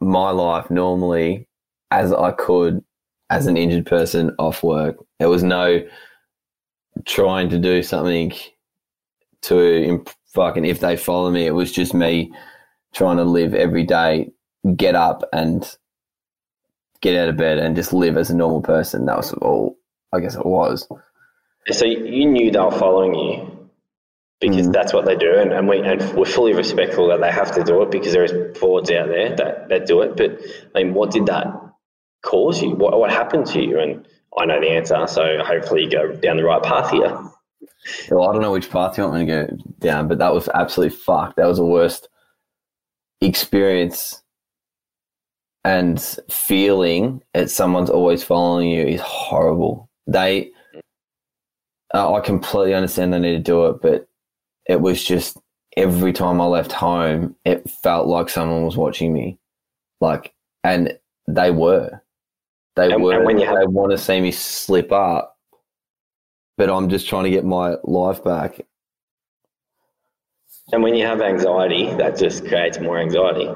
[0.00, 1.48] my life normally
[1.90, 2.84] as I could
[3.30, 4.96] as an injured person off work.
[5.18, 5.86] There was no
[7.06, 8.32] trying to do something
[9.42, 11.46] to imp- fucking if they follow me.
[11.46, 12.32] It was just me
[12.94, 14.30] trying to live every day,
[14.76, 15.76] get up and
[17.00, 19.06] get out of bed and just live as a normal person.
[19.06, 19.78] That was all
[20.12, 20.88] I guess it was.
[21.70, 23.68] So you knew they were following you
[24.40, 24.72] because mm.
[24.72, 27.62] that's what they do, and, and we and we're fully respectful that they have to
[27.62, 30.16] do it because there is frauds out there that, that do it.
[30.16, 30.40] But
[30.74, 31.46] I mean, what did that
[32.22, 32.70] cause you?
[32.70, 33.78] What what happened to you?
[33.78, 34.06] And
[34.38, 37.18] I know the answer, so hopefully you go down the right path here.
[38.10, 40.48] Well, I don't know which path you want me to go down, but that was
[40.54, 41.36] absolutely fucked.
[41.36, 42.08] That was the worst
[43.20, 44.22] experience
[45.64, 46.00] and
[46.30, 49.90] feeling that someone's always following you is horrible.
[50.06, 50.50] They,
[51.92, 54.08] uh, I completely understand they need to do it, but
[54.66, 55.38] it was just
[55.76, 59.38] every time I left home, it felt like someone was watching me.
[60.00, 60.32] Like,
[60.64, 62.02] and they were.
[62.78, 63.14] They and, were.
[63.14, 65.36] And when you have- want to see me slip up,
[66.56, 68.60] but I'm just trying to get my life back.
[70.72, 73.50] And when you have anxiety, that just creates more anxiety.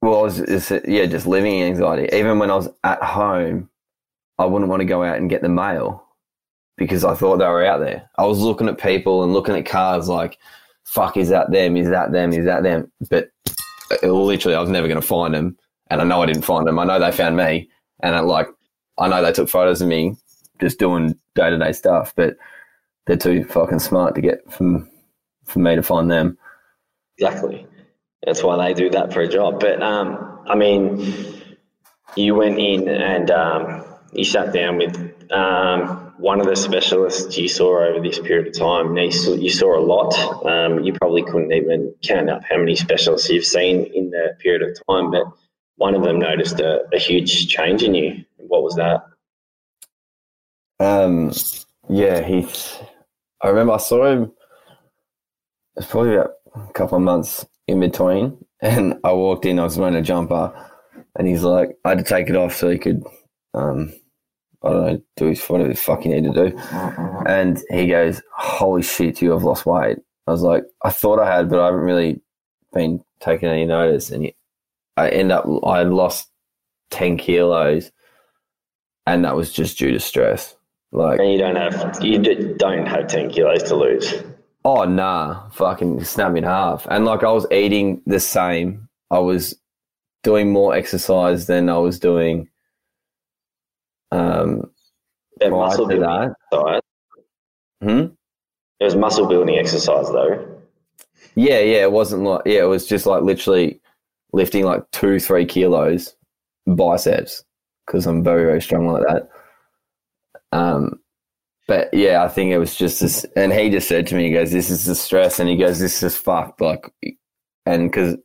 [0.00, 2.08] Well, it's, it's, yeah, just living in anxiety.
[2.16, 3.68] Even when I was at home,
[4.38, 6.04] I wouldn't want to go out and get the mail
[6.78, 8.08] because I thought they were out there.
[8.16, 10.38] I was looking at people and looking at cars like,
[10.84, 11.76] fuck, is that them?
[11.76, 12.32] Is that them?
[12.32, 12.90] Is that them?
[13.10, 13.30] But
[14.02, 15.58] uh, literally, I was never going to find them.
[15.90, 16.78] And I know I didn't find them.
[16.78, 17.68] I know they found me.
[18.02, 18.48] And I, like,
[18.98, 20.16] I know they took photos of me
[20.60, 22.36] just doing day to day stuff, but
[23.06, 24.88] they're too fucking smart to get from
[25.44, 26.38] for me to find them.
[27.18, 27.66] Exactly.
[28.24, 29.60] That's why they do that for a job.
[29.60, 31.14] But um, I mean,
[32.16, 37.48] you went in and um, you sat down with um, one of the specialists you
[37.48, 38.96] saw over this period of time.
[38.96, 40.14] You saw, you saw a lot.
[40.44, 44.62] Um, you probably couldn't even count up how many specialists you've seen in that period
[44.62, 45.24] of time, but
[45.80, 48.22] one of them noticed a, a huge change in you.
[48.36, 49.02] What was that?
[50.78, 51.32] Um,
[51.88, 52.46] yeah, he.
[53.40, 54.30] I remember I saw him.
[55.76, 59.58] It's probably about a couple of months in between, and I walked in.
[59.58, 60.52] I was wearing a jumper,
[61.16, 63.02] and he's like, I had to take it off so he could,
[63.54, 63.90] um,
[64.62, 66.58] I don't know, do his whatever the fuck he needed to do.
[67.26, 71.34] And he goes, "Holy shit, you have lost weight." I was like, I thought I
[71.34, 72.20] had, but I haven't really
[72.74, 74.10] been taking any notice.
[74.10, 74.34] And he,
[75.00, 76.28] I end up, I lost
[76.90, 77.90] ten kilos,
[79.06, 80.56] and that was just due to stress.
[80.92, 82.18] Like, and you don't have you
[82.54, 84.22] don't have ten kilos to lose.
[84.64, 86.86] Oh nah, fucking snap in half.
[86.90, 88.88] And like I was eating the same.
[89.10, 89.58] I was
[90.22, 92.48] doing more exercise than I was doing.
[94.12, 94.70] Um,
[95.40, 96.34] yeah, muscle building that.
[96.52, 96.80] Exercise.
[97.82, 98.06] Hmm.
[98.80, 100.60] It was muscle building exercise though.
[101.36, 101.82] Yeah, yeah.
[101.82, 102.62] It wasn't like yeah.
[102.62, 103.80] It was just like literally
[104.32, 106.14] lifting like two, three kilos
[106.66, 107.44] biceps
[107.86, 109.28] because I'm very, very strong like that.
[110.52, 111.00] Um,
[111.66, 114.32] but yeah, I think it was just this, and he just said to me, he
[114.32, 116.92] goes, "This is the stress," and he goes, "This is fucked." Like,
[117.64, 118.16] and because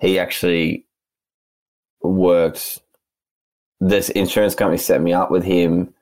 [0.00, 0.84] he actually
[2.02, 2.80] worked,
[3.80, 5.94] this insurance company set me up with him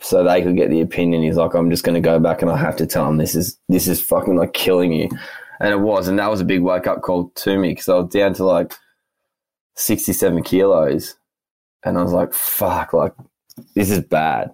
[0.00, 1.22] so they could get the opinion.
[1.22, 3.34] He's like, "I'm just going to go back and I have to tell him this
[3.34, 5.08] is this is fucking like killing you,"
[5.64, 7.94] and it was, and that was a big wake up call to me because I
[7.94, 8.74] was down to like
[9.76, 11.16] sixty seven kilos,
[11.82, 13.14] and I was like, "Fuck!" Like,
[13.74, 14.52] this is bad.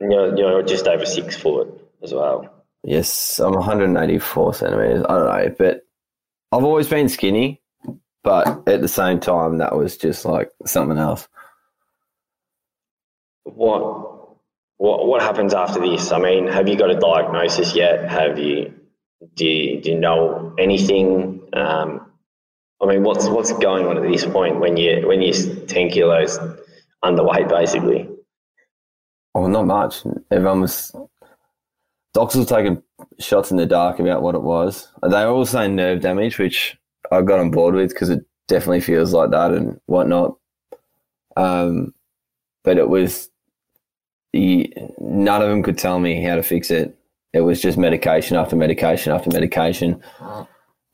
[0.00, 1.68] You're, you're just over six foot
[2.00, 2.48] as well.
[2.84, 5.04] Yes, I'm 184 centimeters.
[5.08, 5.80] I don't know, but
[6.52, 7.60] I've always been skinny,
[8.22, 11.26] but at the same time, that was just like something else.
[13.42, 14.36] What
[14.76, 16.12] what what happens after this?
[16.12, 18.08] I mean, have you got a diagnosis yet?
[18.08, 18.75] Have you
[19.34, 21.40] do you, do you know anything?
[21.52, 22.06] Um,
[22.82, 26.38] I mean, what's what's going on at this point when you when you're ten kilos
[27.04, 28.08] underweight, basically?
[29.34, 30.02] Oh, not much.
[30.30, 30.94] Everyone was.
[32.12, 32.82] Doctors were taking
[33.18, 34.88] shots in the dark about what it was.
[35.02, 36.76] They were all saying nerve damage, which
[37.12, 40.36] I got on board with because it definitely feels like that and whatnot.
[41.36, 41.92] Um,
[42.64, 43.28] but it was
[44.34, 46.96] none of them could tell me how to fix it.
[47.32, 50.02] It was just medication after medication after medication,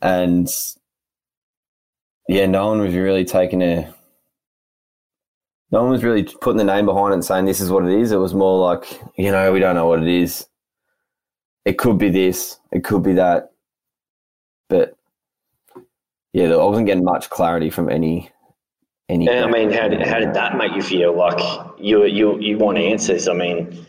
[0.00, 0.48] and
[2.28, 3.94] yeah, no one was really taking a.
[5.70, 7.98] No one was really putting the name behind it and saying this is what it
[7.98, 8.12] is.
[8.12, 10.46] It was more like, you know, we don't know what it is.
[11.64, 13.52] It could be this, it could be that.
[14.68, 14.96] But
[16.32, 18.30] yeah, I wasn't getting much clarity from any
[19.08, 21.16] any And I mean, how did, how did that make you feel?
[21.16, 21.40] Like
[21.78, 23.28] you you you want answers.
[23.28, 23.86] I mean,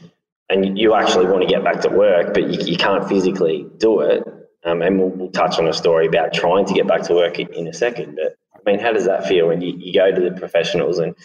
[0.50, 4.02] and you actually want to get back to work, but you, you can't physically do
[4.02, 4.24] it.
[4.66, 7.40] Um, and we'll, we'll touch on a story about trying to get back to work
[7.40, 8.16] in, in a second.
[8.16, 11.00] But I mean, how does that feel when you, you go to the professionals?
[11.00, 11.16] And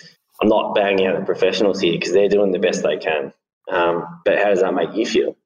[0.40, 3.33] I'm not banging out the professionals here because they're doing the best they can.
[3.70, 5.37] Um, but how does that make you feel?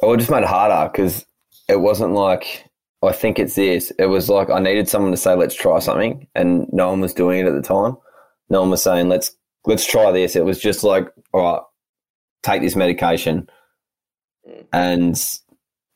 [0.00, 1.24] Oh, it just made it harder because
[1.68, 2.64] it wasn't like
[3.02, 3.92] I think it's this.
[3.98, 7.14] It was like I needed someone to say, "Let's try something," and no one was
[7.14, 7.96] doing it at the time.
[8.48, 11.62] No one was saying, "Let's let's try this." It was just like, "All right,
[12.44, 13.48] take this medication,"
[14.72, 15.20] and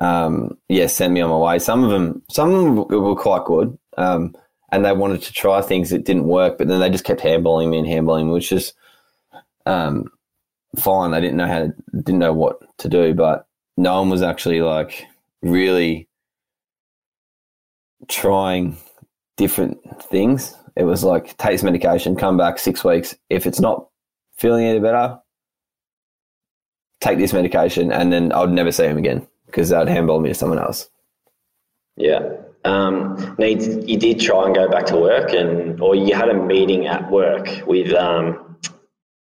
[0.00, 1.58] um, yeah, send me on my way.
[1.58, 4.34] Some of them, some of them were quite good, um,
[4.70, 7.70] and they wanted to try things that didn't work, but then they just kept handballing
[7.70, 8.72] me and handballing me, which is
[9.66, 10.10] um,
[10.76, 11.10] fine.
[11.10, 14.60] They didn't know how to, didn't know what to do, but no one was actually
[14.60, 15.06] like
[15.42, 16.08] really
[18.08, 18.76] trying
[19.36, 20.54] different things.
[20.76, 23.16] It was like take this medication, come back six weeks.
[23.30, 23.88] If it's not
[24.36, 25.18] feeling any better,
[27.00, 30.28] take this medication, and then I would never see him again because they'd handball me
[30.30, 30.88] to someone else.
[31.96, 32.20] Yeah.
[32.64, 36.34] Um, Needs, you did try and go back to work, and or you had a
[36.34, 38.58] meeting at work with um,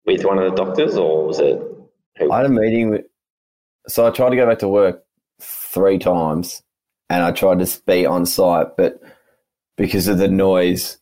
[0.06, 1.62] with one of the doctors, or was it?
[2.32, 3.06] I had a meeting with,
[3.88, 5.04] so I tried to go back to work
[5.42, 6.62] three times,
[7.10, 9.02] and I tried to be on site, but
[9.78, 11.00] because of the noise,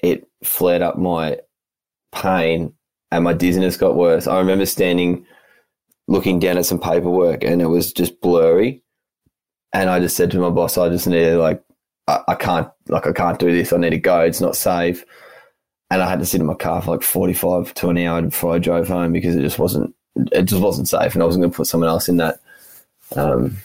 [0.00, 1.38] it flared up my
[2.12, 2.74] pain,
[3.10, 4.26] and my dizziness got worse.
[4.26, 5.26] I remember standing,
[6.08, 8.82] looking down at some paperwork, and it was just blurry.
[9.72, 11.62] And I just said to my boss, I just need to like,
[12.06, 13.72] I, I can't, like, I can't do this.
[13.72, 14.20] I need to go.
[14.20, 15.04] It's not safe.
[15.90, 18.54] And I had to sit in my car for like 45 to an hour before
[18.54, 19.94] I drove home because it just wasn't,
[20.32, 21.14] it just wasn't safe.
[21.14, 22.40] And I wasn't going to put someone else in that,
[23.16, 23.58] um,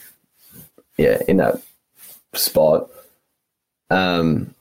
[0.98, 1.62] yeah, in that
[2.34, 2.90] spot.
[3.90, 4.54] Um,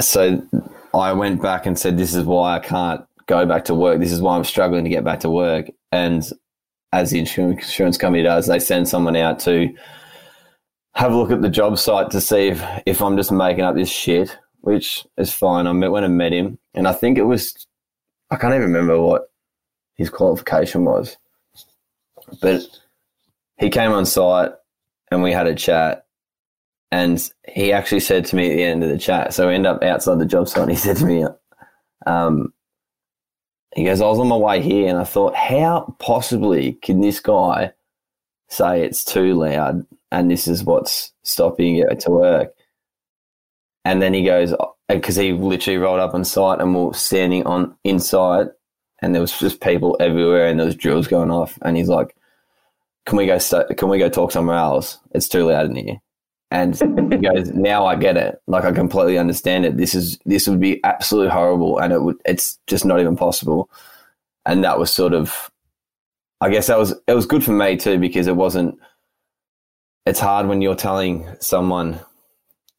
[0.00, 0.42] so
[0.94, 4.00] I went back and said, this is why I can't go back to work.
[4.00, 5.70] This is why I'm struggling to get back to work.
[5.90, 6.24] And
[6.92, 9.74] as the insurance, company does, they send someone out to,
[10.94, 13.74] have a look at the job site to see if, if I'm just making up
[13.74, 15.66] this shit, which is fine.
[15.66, 17.66] I met when I met him, and I think it was
[18.32, 19.30] I can't even remember what
[19.94, 21.18] his qualification was,
[22.40, 22.62] but
[23.58, 24.52] he came on site
[25.10, 26.06] and we had a chat,
[26.90, 29.34] and he actually said to me at the end of the chat.
[29.34, 30.62] So we end up outside the job site.
[30.62, 31.26] And he said to me,
[32.06, 32.54] um,
[33.74, 37.20] he goes, "I was on my way here, and I thought, how possibly can this
[37.20, 37.72] guy?"
[38.52, 42.52] say it's too loud and this is what's stopping you to work.
[43.84, 46.94] And then he goes, uh, because he literally rolled up on site and we are
[46.94, 48.48] standing on inside
[49.00, 51.58] and there was just people everywhere and there was drills going off.
[51.62, 52.14] And he's like,
[53.06, 54.98] can we go, st- can we go talk somewhere else?
[55.12, 56.00] It's too loud in here.
[56.52, 56.74] And
[57.12, 58.40] he goes, now I get it.
[58.46, 59.76] Like I completely understand it.
[59.76, 61.78] This is, this would be absolutely horrible.
[61.78, 63.70] And it would, it's just not even possible.
[64.44, 65.50] And that was sort of
[66.42, 68.76] I guess that was it was good for me too because it wasn't.
[70.04, 72.00] It's hard when you're telling someone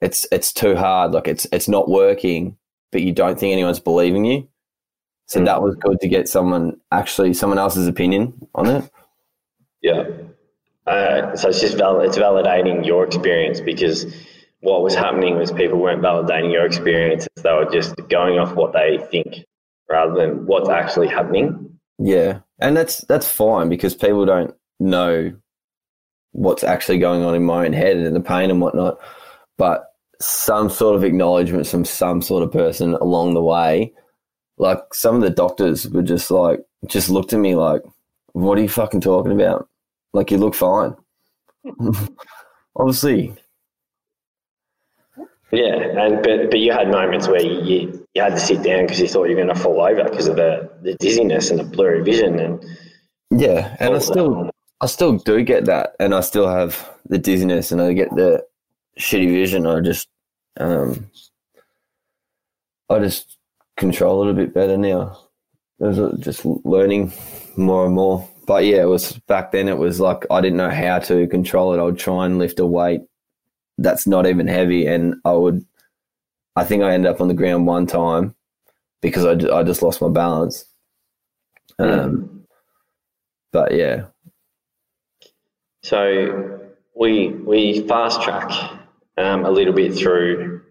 [0.02, 2.58] it's it's too hard, like it's it's not working,
[2.92, 4.50] but you don't think anyone's believing you.
[5.28, 5.46] So mm.
[5.46, 8.92] that was good to get someone actually someone else's opinion on it.
[9.82, 10.10] Yeah.
[10.86, 14.06] Uh, so it's just val- it's validating your experience because
[14.60, 18.74] what was happening was people weren't validating your experience; they were just going off what
[18.74, 19.46] they think
[19.90, 21.80] rather than what's actually happening.
[22.00, 25.34] Yeah, and that's that's fine because people don't know
[26.32, 28.98] what's actually going on in my own head and the pain and whatnot.
[29.58, 29.86] But
[30.20, 33.94] some sort of acknowledgement from some sort of person along the way,
[34.58, 37.84] like some of the doctors were just like, just looked at me like,
[38.34, 39.70] "What are you fucking talking about?
[40.14, 40.96] Like you look fine."
[42.76, 43.36] Obviously,
[45.54, 49.00] yeah, and but but you had moments where you, you, had to sit down because
[49.00, 51.64] you thought you were going to fall over because of the, the dizziness and the
[51.64, 52.66] blurry vision and
[53.30, 54.50] yeah, and I still
[54.82, 58.44] I still do get that, and I still have the dizziness, and I get the
[59.00, 59.68] shitty vision.
[59.68, 60.08] I just
[60.60, 61.10] um,
[62.90, 63.38] I just
[63.78, 65.20] control it a bit better now.
[65.80, 67.14] Was just learning
[67.58, 68.28] more and more.
[68.46, 69.68] But yeah, it was back then.
[69.68, 71.80] It was like I didn't know how to control it.
[71.80, 73.02] I would try and lift a weight
[73.78, 74.86] that's not even heavy.
[74.86, 75.66] And I would,
[76.56, 78.36] I think I ended up on the ground one time
[79.02, 80.66] because I, I just lost my balance.
[81.80, 82.46] Um,
[83.52, 84.06] but yeah,
[85.84, 86.60] So
[86.96, 88.50] we we fast track
[89.18, 90.62] um, a little bit through.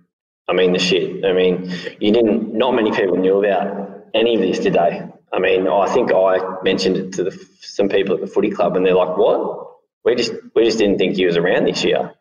[0.48, 1.24] I mean the shit.
[1.24, 2.54] I mean you didn't.
[2.54, 5.02] Not many people knew about any of this, did they?
[5.32, 8.76] I mean I think I mentioned it to the, some people at the footy club,
[8.76, 9.68] and they're like, "What?
[10.04, 12.12] We just we just didn't think he was around this year."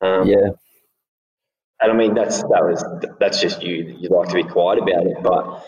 [0.00, 0.50] Um, yeah,
[1.80, 2.84] and I mean that's that was
[3.20, 3.96] that's just you.
[3.98, 5.64] You like to be quiet about it, but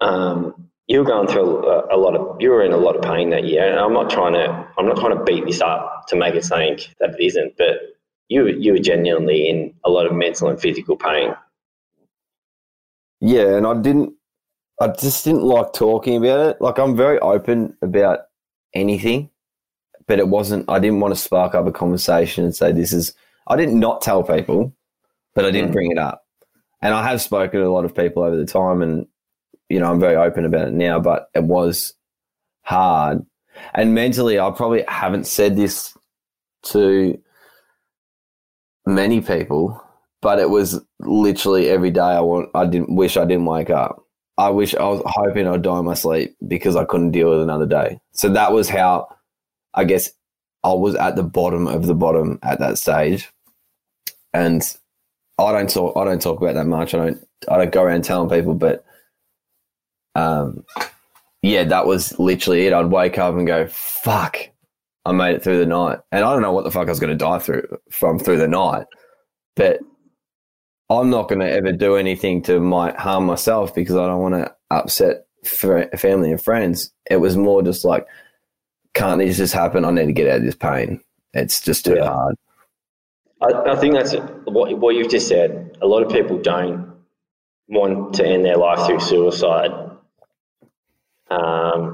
[0.00, 3.02] um, you were going through a, a, lot of you were in a lot of
[3.02, 3.70] pain that year.
[3.70, 6.44] And I'm not trying to I'm not trying to beat this up to make it
[6.44, 7.76] something that it isn't, but
[8.28, 11.34] you you were genuinely in a lot of mental and physical pain.
[13.20, 14.14] yeah, and I didn't.
[14.80, 16.60] I just didn't like talking about it.
[16.60, 18.20] Like I'm very open about
[18.74, 19.30] anything,
[20.06, 20.68] but it wasn't.
[20.68, 23.14] I didn't want to spark up a conversation and say this is.
[23.46, 24.74] I didn't not tell people,
[25.34, 25.74] but I didn't Mm.
[25.74, 26.24] bring it up.
[26.82, 29.06] And I have spoken to a lot of people over the time, and
[29.68, 30.98] you know I'm very open about it now.
[31.00, 31.94] But it was
[32.62, 33.24] hard,
[33.74, 35.96] and mentally, I probably haven't said this
[36.64, 37.18] to
[38.86, 39.80] many people,
[40.20, 42.00] but it was literally every day.
[42.00, 42.50] I want.
[42.54, 44.03] I didn't wish I didn't wake up.
[44.36, 47.40] I wish I was hoping I'd die in my sleep because I couldn't deal with
[47.40, 48.00] another day.
[48.12, 49.08] So that was how,
[49.74, 50.10] I guess,
[50.64, 53.30] I was at the bottom of the bottom at that stage,
[54.32, 54.62] and
[55.38, 55.96] I don't talk.
[55.96, 56.94] I don't talk about that much.
[56.94, 57.28] I don't.
[57.48, 58.82] I don't go around telling people, but,
[60.14, 60.64] um,
[61.42, 62.72] yeah, that was literally it.
[62.72, 64.38] I'd wake up and go, "Fuck,
[65.04, 67.00] I made it through the night," and I don't know what the fuck I was
[67.00, 68.86] going to die through from through the night,
[69.56, 69.80] but
[70.90, 74.34] I'm not going to ever do anything to might harm myself because I don't want
[74.34, 76.92] to upset fr- family and friends.
[77.10, 78.06] It was more just like,
[78.92, 79.84] can't this just happen?
[79.84, 81.00] I need to get out of this pain.
[81.32, 82.06] It's just too Yeah.
[82.06, 82.36] hard.
[83.42, 84.14] I, I think that's
[84.46, 85.76] what what you've just said.
[85.82, 86.92] A lot of people don't
[87.68, 89.70] want to end their life through suicide,
[91.30, 91.93] um,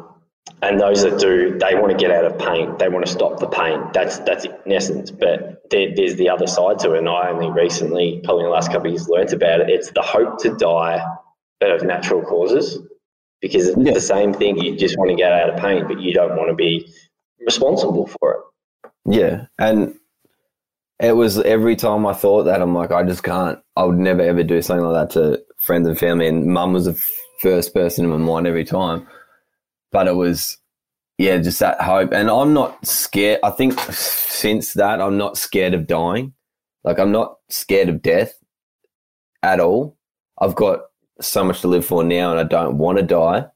[0.62, 2.76] and those that do, they want to get out of pain.
[2.78, 3.82] They want to stop the pain.
[3.92, 5.10] That's that's in essence.
[5.10, 8.54] But there, there's the other side to it, and I only recently, probably in the
[8.54, 9.70] last couple of years, learnt about it.
[9.70, 11.02] It's the hope to die,
[11.60, 12.78] but of natural causes,
[13.40, 13.94] because it's Yeah.
[13.94, 14.58] the same thing.
[14.58, 16.86] You just want to get out of pain, but you don't want to be
[17.44, 18.90] responsible for it.
[19.06, 19.46] Yeah.
[19.58, 19.94] And
[21.00, 23.58] it was every time I thought that, I'm like, I just can't.
[23.76, 26.26] I would never ever do something like that to friends and family.
[26.26, 27.02] And mum was the
[27.40, 29.06] first person in my mind every time.
[29.92, 30.58] But it was,
[31.18, 32.12] yeah, just that hope.
[32.12, 33.40] And I'm not scared.
[33.42, 36.32] I think since that, I'm not scared of dying.
[36.84, 38.34] Like, I'm not scared of death
[39.42, 39.96] at all.
[40.40, 40.80] I've got
[41.20, 43.46] so much to live for now and I don't want to die.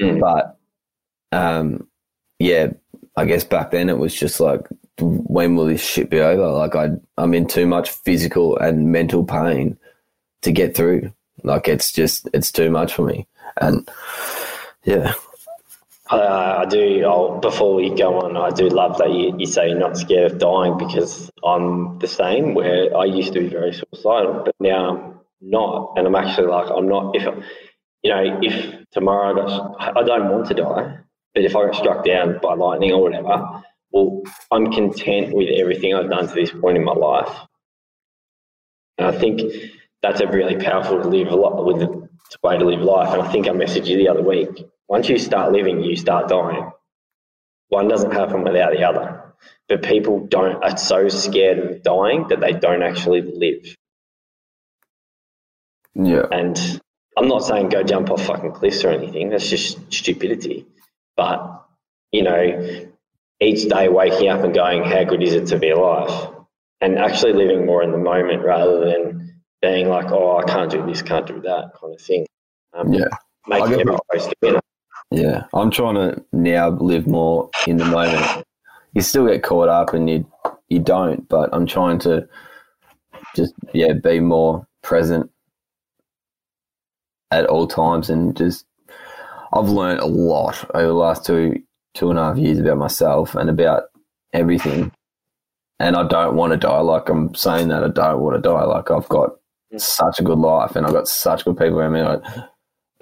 [0.00, 0.20] Mm.
[0.20, 0.58] But,
[1.32, 1.88] um,
[2.38, 2.68] yeah,
[3.16, 4.66] I guess back then it was just like,
[4.98, 6.50] when will this shit be over?
[6.50, 9.78] Like I, I'm in too much physical and mental pain
[10.42, 11.12] to get through.
[11.44, 13.26] Like it's just, it's too much for me.
[13.60, 13.88] And
[14.84, 15.14] yeah,
[16.18, 17.04] I do.
[17.06, 20.32] I'll, before we go on, I do love that you, you say you're not scared
[20.32, 22.54] of dying because I'm the same.
[22.54, 26.70] Where I used to be very suicidal, but now I'm not, and I'm actually like
[26.70, 27.16] I'm not.
[27.16, 27.22] If
[28.02, 30.98] you know, if tomorrow I got, I don't want to die,
[31.34, 35.94] but if I got struck down by lightning or whatever, well, I'm content with everything
[35.94, 37.34] I've done to this point in my life,
[38.98, 39.40] and I think
[40.02, 42.01] that's a really powerful to live a lot with
[42.42, 43.12] way to live life.
[43.12, 46.28] And I think I messaged you the other week once you start living, you start
[46.28, 46.70] dying.
[47.68, 49.34] One doesn't happen without the other.
[49.68, 53.74] But people don't are so scared of dying that they don't actually live.
[55.94, 56.58] yeah, And
[57.16, 59.30] I'm not saying go jump off fucking cliffs or anything.
[59.30, 60.66] That's just stupidity.
[61.16, 61.64] But
[62.12, 62.86] you know,
[63.40, 66.34] each day waking up and going, how good is it to be alive?
[66.82, 69.31] And actually living more in the moment rather than
[69.62, 72.26] being like, oh, I can't do this, can't do that kind of thing.
[72.74, 73.06] Um, Yeah.
[73.48, 74.60] Making every to winner.
[75.10, 75.44] yeah.
[75.54, 78.44] I'm trying to now live more in the moment.
[78.92, 80.30] You still get caught up and you,
[80.68, 82.28] you don't, but I'm trying to
[83.34, 85.30] just, yeah, be more present
[87.30, 88.66] at all times and just,
[89.52, 91.62] I've learned a lot over the last two,
[91.94, 93.84] two and a half years about myself and about
[94.32, 94.92] everything.
[95.78, 96.80] And I don't want to die.
[96.80, 98.64] Like I'm saying that I don't want to die.
[98.64, 99.30] Like I've got
[99.76, 102.02] such a good life and I've got such good people around me.
[102.02, 102.22] Like,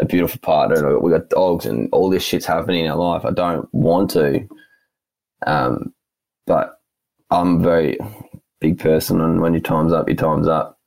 [0.00, 0.94] a beautiful partner.
[0.94, 3.24] and We got dogs and all this shit's happening in our life.
[3.24, 4.48] I don't want to,
[5.46, 5.94] um,
[6.46, 6.80] but
[7.30, 7.98] I'm a very
[8.60, 10.78] big person, and when your time's up, your time's up.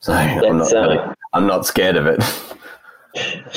[0.00, 2.22] So I'm not, uh, I'm not scared of it.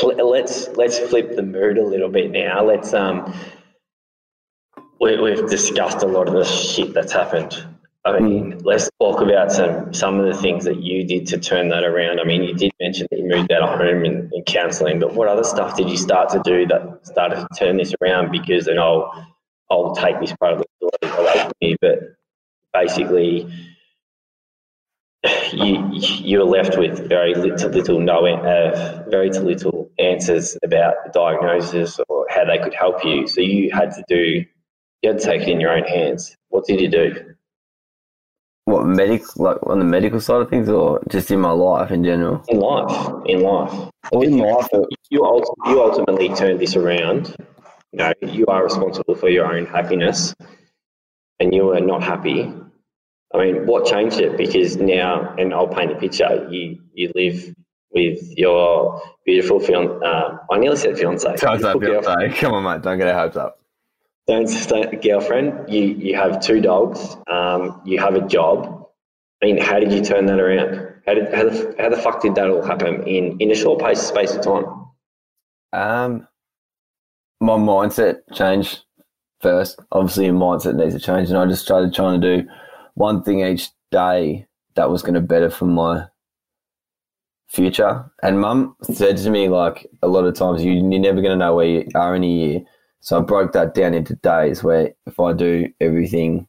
[0.03, 2.63] let's let's flip the mood a little bit now.
[2.63, 3.33] Let's um,
[5.01, 7.65] we, we've discussed a lot of the shit that's happened
[8.05, 8.61] I mean, mm.
[8.63, 12.19] let's talk about some some of the things that you did to turn that around.
[12.19, 15.13] I mean, you did mention that you moved out of home and, and counselling, but
[15.13, 18.31] what other stuff did you start to do that started to turn this around?
[18.31, 19.27] Because, and I'll
[19.69, 21.99] I'll take this part of the story away from you, but
[22.73, 23.51] basically,
[25.51, 31.11] you you were left with very little, little no, uh, very little answers about the
[31.11, 33.27] diagnosis or how they could help you.
[33.27, 34.45] So you had to do,
[35.01, 36.37] you had to take it in your own hands.
[36.47, 37.35] What did you do?
[38.69, 42.03] What medical, like on the medical side of things, or just in my life in
[42.03, 42.43] general?
[42.49, 43.89] In life, in life.
[44.11, 44.67] Or in life,
[45.09, 47.35] you you ultimately turn this around.
[47.91, 50.35] You know, you are responsible for your own happiness,
[51.39, 52.53] and you were not happy.
[53.33, 54.37] I mean, what changed it?
[54.37, 56.47] Because now, and I'll paint a picture.
[56.51, 57.55] You you live
[57.91, 59.95] with your beautiful fiance.
[60.05, 61.37] Uh, I nearly said fiance.
[61.81, 62.39] fiance.
[62.39, 62.83] Come on, mate.
[62.83, 63.59] Don't get our hopes up
[64.29, 65.71] don't, girlfriend.
[65.71, 67.17] You you have two dogs.
[67.27, 68.87] Um, you have a job.
[69.41, 70.93] I mean, how did you turn that around?
[71.05, 73.81] How did how the, how the fuck did that all happen in in a short
[73.81, 74.65] pace space of time?
[75.73, 76.27] Um,
[77.39, 78.83] my mindset changed
[79.41, 79.79] first.
[79.91, 82.49] Obviously, your mindset needs to change, and I just started trying to do
[82.95, 86.05] one thing each day that was going to better for my
[87.47, 88.11] future.
[88.21, 91.35] And mum said to me like a lot of times, you, you're never going to
[91.35, 92.61] know where you are in a year
[93.01, 96.47] so I broke that down into days where if I do everything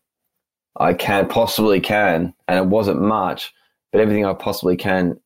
[0.76, 3.52] I can possibly can, and it wasn't much,
[3.92, 5.20] but everything I possibly can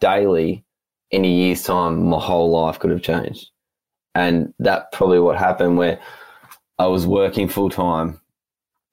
[0.00, 0.64] daily
[1.10, 3.50] in a year's time, my whole life could have changed.
[4.14, 6.00] And that probably what happened where
[6.78, 8.20] I was working full time.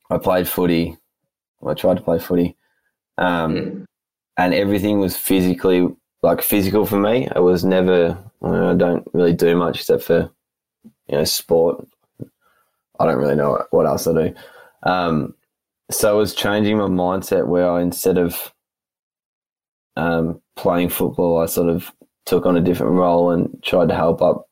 [0.10, 0.98] I played footy.
[1.66, 2.56] I tried to play footy.
[3.18, 3.86] Um,
[4.38, 5.88] and everything was physically
[6.22, 7.28] like physical for me.
[7.36, 10.30] It was never, I don't really do much except for
[11.08, 11.86] you know, sport.
[13.00, 14.36] I don't really know what else I do.
[14.84, 15.36] Um,
[15.92, 18.54] so I was changing my mindset where I, instead of
[19.96, 21.92] um, playing football, I sort of
[22.26, 24.48] took on a different role and tried to help up,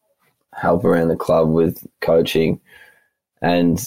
[0.53, 2.59] help around the club with coaching.
[3.41, 3.83] And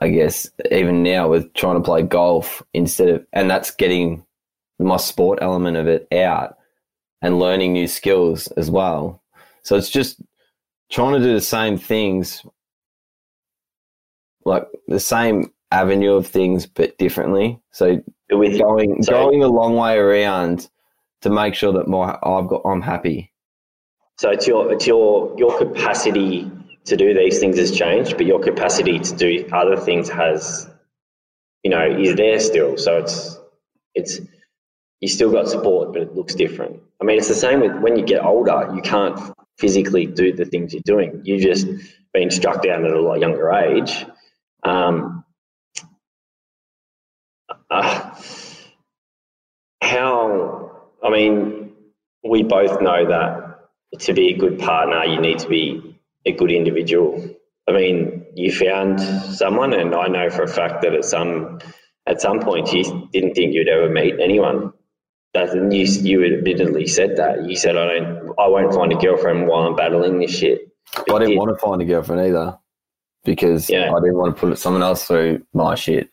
[0.00, 4.24] I guess even now with trying to play golf instead of, and that's getting
[4.78, 6.56] my sport element of it out
[7.20, 9.22] and learning new skills as well.
[9.62, 10.20] So it's just
[10.90, 12.44] trying to do the same things,
[14.44, 17.60] like the same avenue of things, but differently.
[17.72, 20.68] So with going so, going a long way around
[21.22, 23.32] to make sure that my I've got I'm happy.
[24.18, 26.50] So it's your it's your your capacity
[26.86, 30.68] to do these things has changed, but your capacity to do other things has,
[31.62, 32.76] you know, is there still.
[32.76, 33.38] So it's
[33.94, 34.20] it's
[35.00, 36.80] you still got sport, but it looks different.
[37.00, 38.70] I mean, it's the same with when you get older.
[38.74, 39.18] You can't
[39.58, 41.22] physically do the things you're doing.
[41.24, 41.66] You've just
[42.12, 44.06] been struck down at a lot younger age.
[44.62, 45.24] Um,
[47.70, 48.14] uh,
[49.82, 51.72] how, I mean,
[52.28, 56.50] we both know that to be a good partner, you need to be a good
[56.50, 57.36] individual.
[57.68, 61.60] I mean, you found someone, and I know for a fact that at some
[62.06, 64.72] at some point you didn't think you'd ever meet anyone
[65.46, 67.44] and you you admittedly said that.
[67.48, 70.60] You said I don't, I won't find a girlfriend while I'm battling this shit.
[71.06, 72.58] But I didn't want to find a girlfriend either
[73.24, 73.92] because yeah.
[73.92, 76.10] I didn't want to put someone else through my shit.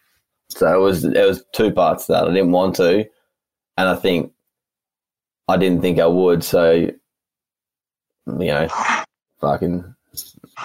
[0.50, 2.26] So it was it was two parts to that.
[2.26, 3.06] I didn't want to,
[3.78, 4.32] and I think
[5.48, 6.44] I didn't think I would.
[6.44, 6.94] So you
[8.26, 8.68] know,
[9.40, 9.96] fucking,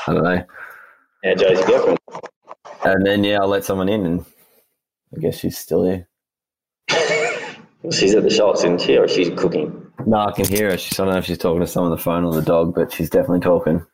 [0.06, 0.44] I don't know.
[1.22, 1.98] Yeah, Joe's girlfriend.
[2.84, 4.24] And then yeah, I let someone in, and
[5.16, 6.08] I guess she's still here.
[7.90, 8.98] She's at the shops, isn't she?
[8.98, 9.90] Or she's cooking?
[10.06, 10.78] No, I can hear her.
[10.78, 12.74] She's, I don't know if she's talking to someone on the phone or the dog,
[12.74, 13.84] but she's definitely talking.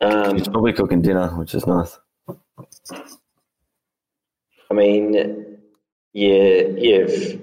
[0.00, 1.96] Um, she's probably cooking dinner, which is nice.
[4.70, 5.58] I mean,
[6.12, 7.40] yeah, you've,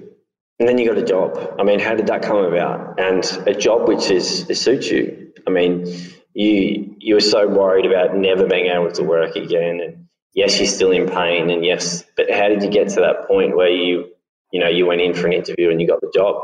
[0.58, 1.54] and then you got a job.
[1.58, 3.00] I mean, how did that come about?
[3.00, 5.32] And a job which is suits you.
[5.46, 5.86] I mean,
[6.34, 10.68] you you were so worried about never being able to work again, and yes, you're
[10.68, 14.10] still in pain, and yes, but how did you get to that point where you
[14.52, 16.36] you know, you went in for an interview and you got the job?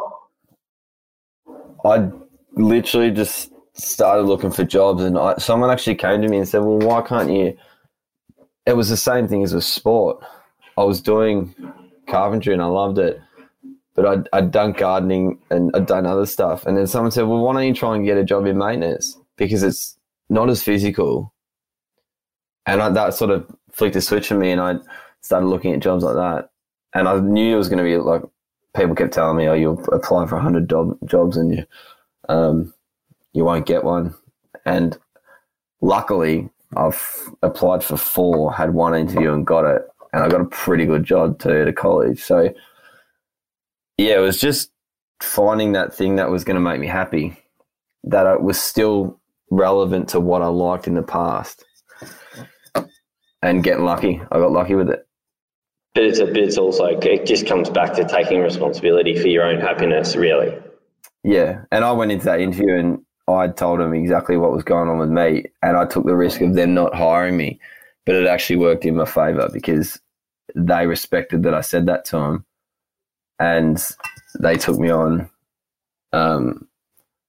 [1.85, 2.11] I
[2.53, 6.63] literally just started looking for jobs, and I, someone actually came to me and said,
[6.63, 7.57] "Well, why can't you?"
[8.65, 10.25] It was the same thing as with sport.
[10.77, 11.55] I was doing
[12.09, 13.21] carpentry and I loved it,
[13.95, 16.67] but I'd, I'd done gardening and I'd done other stuff.
[16.67, 19.17] And then someone said, "Well, why don't you try and get a job in maintenance
[19.37, 19.97] because it's
[20.29, 21.33] not as physical."
[22.67, 24.77] And I, that sort of flicked a switch for me, and I
[25.21, 26.51] started looking at jobs like that
[26.95, 28.22] and I knew it was going to be like
[28.76, 31.64] people kept telling me, "Oh, you'll apply for hundred job, jobs and you
[32.28, 32.74] um,
[33.32, 34.14] you won't get one."
[34.64, 34.99] And
[35.80, 37.01] luckily, I've
[37.43, 39.82] applied for four, had one interview and got it,
[40.12, 42.22] and I got a pretty good job too at a college.
[42.22, 42.53] So
[43.99, 44.70] yeah, it was just
[45.22, 47.37] finding that thing that was going to make me happy,
[48.05, 49.18] that it was still
[49.51, 51.64] relevant to what I liked in the past,
[53.43, 54.20] and getting lucky.
[54.30, 55.06] I got lucky with it.
[55.97, 59.45] But it's a, but it's also it just comes back to taking responsibility for your
[59.45, 60.55] own happiness, really.
[61.25, 64.91] Yeah, and I went into that interview and I told them exactly what was going
[64.91, 67.59] on with me, and I took the risk of them not hiring me,
[68.05, 69.99] but it actually worked in my favour because
[70.55, 72.45] they respected that I said that to them,
[73.39, 73.83] and
[74.39, 75.31] they took me on,
[76.13, 76.69] um,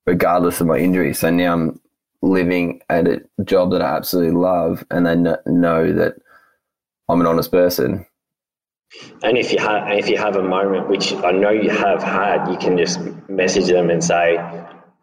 [0.05, 1.13] regardless of my injury.
[1.13, 1.80] So now I'm
[2.22, 6.15] living at a job that I absolutely love, and they know that
[7.07, 8.05] I'm an honest person.
[9.23, 12.47] And if you have if you have a moment, which I know you have had,
[12.49, 14.38] you can just message them and say,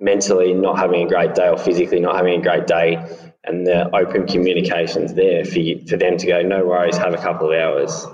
[0.01, 2.97] mentally not having a great day or physically not having a great day,
[3.45, 7.19] and the open communications there for you, for them to go, no worries, have a
[7.19, 8.07] couple of hours,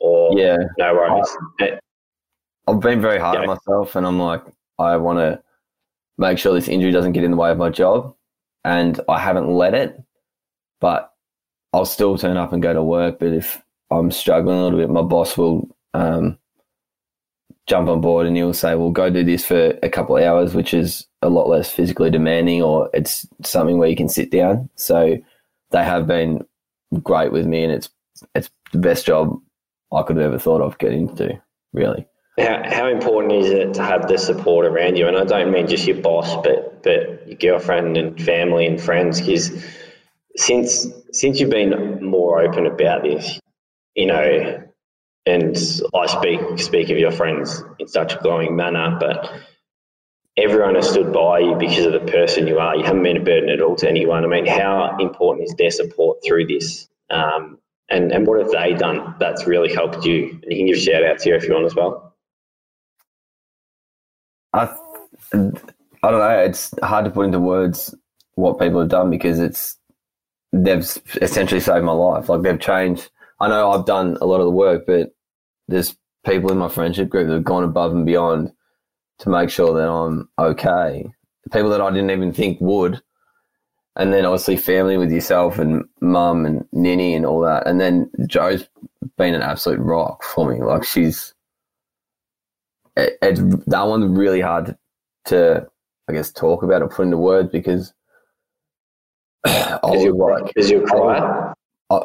[0.00, 0.56] or Yeah.
[0.78, 1.36] no worries.
[2.66, 4.42] I've been very hard on myself, and I'm like,
[4.78, 5.42] I want to
[6.18, 8.14] make sure this injury doesn't get in the way of my job,
[8.64, 10.00] and I haven't let it.
[10.80, 11.12] But
[11.72, 13.18] I'll still turn up and go to work.
[13.18, 16.38] But if I'm struggling a little bit, my boss will um,
[17.66, 20.54] jump on board and he'll say, "Well, go do this for a couple of hours,"
[20.54, 24.68] which is a lot less physically demanding, or it's something where you can sit down.
[24.76, 25.16] So
[25.70, 26.44] they have been
[27.02, 27.88] great with me, and it's
[28.34, 29.40] it's the best job
[29.92, 31.40] I could have ever thought of getting into.
[31.72, 32.06] Really.
[32.38, 35.06] How, how important is it to have the support around you?
[35.06, 39.20] And I don't mean just your boss, but but your girlfriend and family and friends.
[39.20, 39.64] Because
[40.36, 43.38] since since you've been more open about this,
[43.94, 44.62] you know,
[45.26, 45.56] and
[45.94, 49.32] I speak speak of your friends in such a glowing manner, but
[50.36, 52.76] everyone has stood by you because of the person you are.
[52.76, 54.24] You haven't been a burden at all to anyone.
[54.24, 56.88] I mean, how important is their support through this?
[57.10, 57.58] Um,
[57.90, 60.30] and and what have they done that's really helped you?
[60.42, 62.14] And you can give shout outs here if you want as well.
[64.52, 64.74] I,
[65.32, 65.62] I don't
[66.02, 66.38] know.
[66.38, 67.94] It's hard to put into words
[68.34, 69.76] what people have done because it's
[70.52, 70.86] they've
[71.20, 72.28] essentially saved my life.
[72.28, 73.10] Like they've changed.
[73.40, 75.14] I know I've done a lot of the work, but
[75.68, 78.52] there's people in my friendship group that have gone above and beyond
[79.20, 81.06] to make sure that I'm okay.
[81.52, 83.00] People that I didn't even think would.
[83.96, 87.66] And then obviously family with yourself and mum and Ninny and all that.
[87.66, 88.68] And then Joe's
[89.16, 90.62] been an absolute rock for me.
[90.62, 91.34] Like she's
[92.96, 94.78] it, it's that one's really hard to,
[95.26, 95.66] to,
[96.08, 97.92] I guess, talk about or put into words because
[99.46, 101.54] I was you're, like, because you're a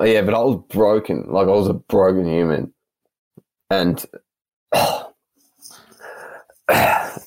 [0.04, 1.26] yeah, but I was broken.
[1.28, 2.74] Like I was a broken human,
[3.70, 4.04] and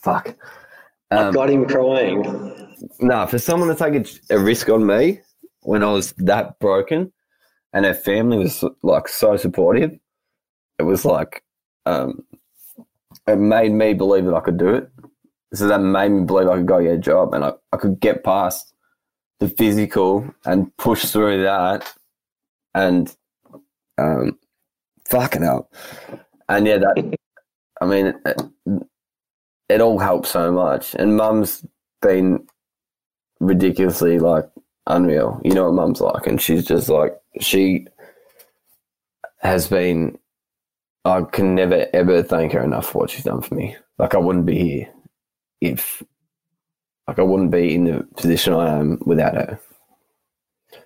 [0.03, 0.35] fuck.
[1.11, 2.23] I've Um, got him crying.
[3.01, 3.95] no, for someone to take
[4.31, 5.21] a, a risk on me
[5.63, 7.13] when I was that broken,
[7.73, 9.93] and her family was like so supportive,
[10.79, 11.43] it was like,
[11.87, 12.25] um,
[13.27, 14.91] it made me believe that I could do it.
[15.55, 18.01] So that made me believe I could go get a job, and I, I could
[18.01, 18.73] get past
[19.41, 21.91] the physical and push through that,
[22.79, 23.15] and
[23.99, 24.39] um,
[25.09, 25.69] fucking hell,
[26.49, 27.19] and yeah, that.
[27.81, 28.43] I mean, it,
[29.69, 31.65] it all helps so much, and Mum's
[32.01, 32.47] been
[33.41, 34.49] ridiculously like
[34.87, 35.41] unreal.
[35.45, 37.87] You know what mum's like, and she's just like she
[39.41, 40.19] has been.
[41.05, 43.77] I can never ever thank her enough for what she's done for me.
[43.99, 44.89] Like I wouldn't be here
[45.61, 46.03] if,
[47.07, 49.61] like I wouldn't be in the position I am without her.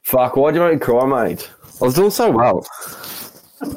[0.02, 0.36] Fuck!
[0.36, 1.50] why do you make me cry, mate?
[1.80, 2.66] I was doing so well.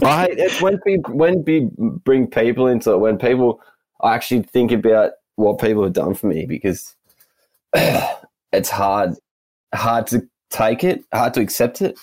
[0.02, 3.62] I hate it's when people when we bring people into it when people
[4.02, 6.96] I actually think about what people have done for me because
[7.74, 9.16] it's hard
[9.74, 11.98] hard to take it, hard to accept it.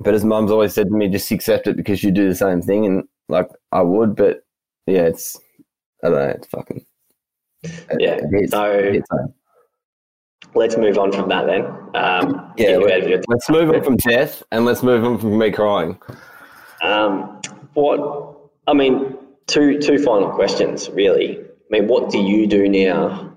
[0.00, 2.60] But as mum's always said to me, just accept it because you do the same
[2.60, 4.44] thing and like I would, but
[4.86, 5.38] yeah, it's
[6.02, 6.84] I don't know, it's fucking
[7.98, 9.34] Yeah, it so- it hits home.
[10.54, 11.66] Let's move on from that then.
[11.94, 15.98] Um, Yeah, let, let's move on from death and let's move on from me crying.
[16.82, 17.40] Um,
[17.74, 18.36] what
[18.66, 19.16] I mean,
[19.46, 21.38] two two final questions really.
[21.38, 23.32] I mean, what do you do now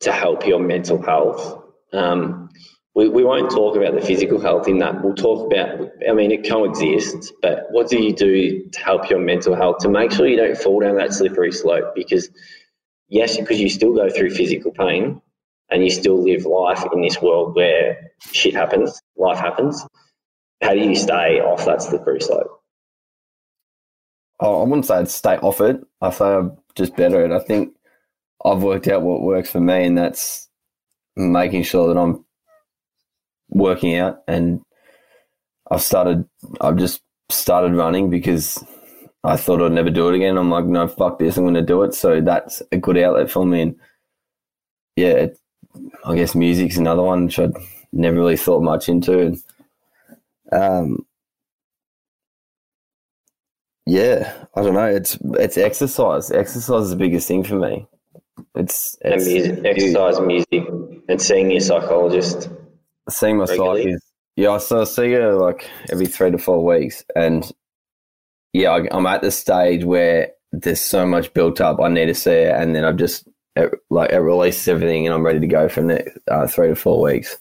[0.00, 1.62] to help your mental health?
[1.92, 2.50] Um,
[2.94, 5.04] we, we won't talk about the physical health in that.
[5.04, 5.90] We'll talk about.
[6.08, 9.88] I mean, it coexists, but what do you do to help your mental health to
[9.88, 11.94] make sure you don't fall down that slippery slope?
[11.94, 12.30] Because
[13.08, 15.20] yes, because you still go through physical pain
[15.70, 19.86] and you still live life in this world where shit happens, life happens.
[20.62, 22.60] How do you stay off that slippery slope?
[24.40, 25.80] Oh, I wouldn't say I'd stay off it.
[26.00, 27.34] I say I'm just better at it.
[27.34, 27.74] I think
[28.44, 30.48] I've worked out what works for me, and that's
[31.16, 32.24] making sure that I'm
[33.48, 34.20] working out.
[34.28, 34.60] And
[35.70, 36.24] I've started,
[36.60, 38.64] I've just started running because
[39.24, 40.38] I thought I'd never do it again.
[40.38, 41.94] I'm like, no, fuck this, I'm going to do it.
[41.94, 43.62] So that's a good outlet for me.
[43.62, 43.76] And
[44.96, 45.26] yeah,
[46.04, 47.52] I guess music's another one which I'd
[47.92, 49.36] never really thought much into.
[50.52, 51.04] Um,
[53.86, 54.86] yeah, I don't know.
[54.86, 56.30] It's it's exercise.
[56.30, 57.86] Exercise is the biggest thing for me.
[58.54, 60.64] It's, And it's music, exercise, music,
[61.08, 62.48] and seeing your psychologist.
[63.08, 63.96] seeing my psyche.
[64.36, 67.50] Yeah, so I see her like every three to four weeks, and
[68.52, 71.80] yeah, I, I'm at the stage where there's so much built up.
[71.80, 73.26] I need to see it, and then I've just
[73.58, 76.68] it, like it releases everything, and I'm ready to go for the next uh, three
[76.68, 77.36] to four weeks.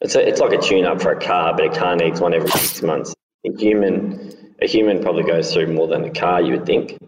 [0.00, 2.34] It's a, it's like a tune up for a car, but a car needs one
[2.34, 3.14] every six months.
[3.46, 6.98] A human a human probably goes through more than a car, you would think.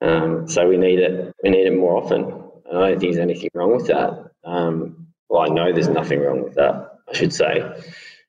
[0.00, 2.24] Um, so we need it we need it more often.
[2.68, 4.30] I don't think there's anything wrong with that.
[4.44, 6.98] Um, well, I know there's nothing wrong with that.
[7.08, 7.62] I should say.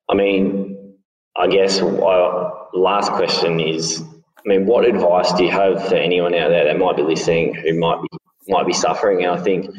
[0.09, 0.95] I mean,
[1.35, 4.03] I guess uh, last question is,
[4.37, 7.55] I mean, what advice do you have for anyone out there that might be listening
[7.55, 8.17] who might be
[8.47, 9.23] might be suffering?
[9.23, 9.69] And I think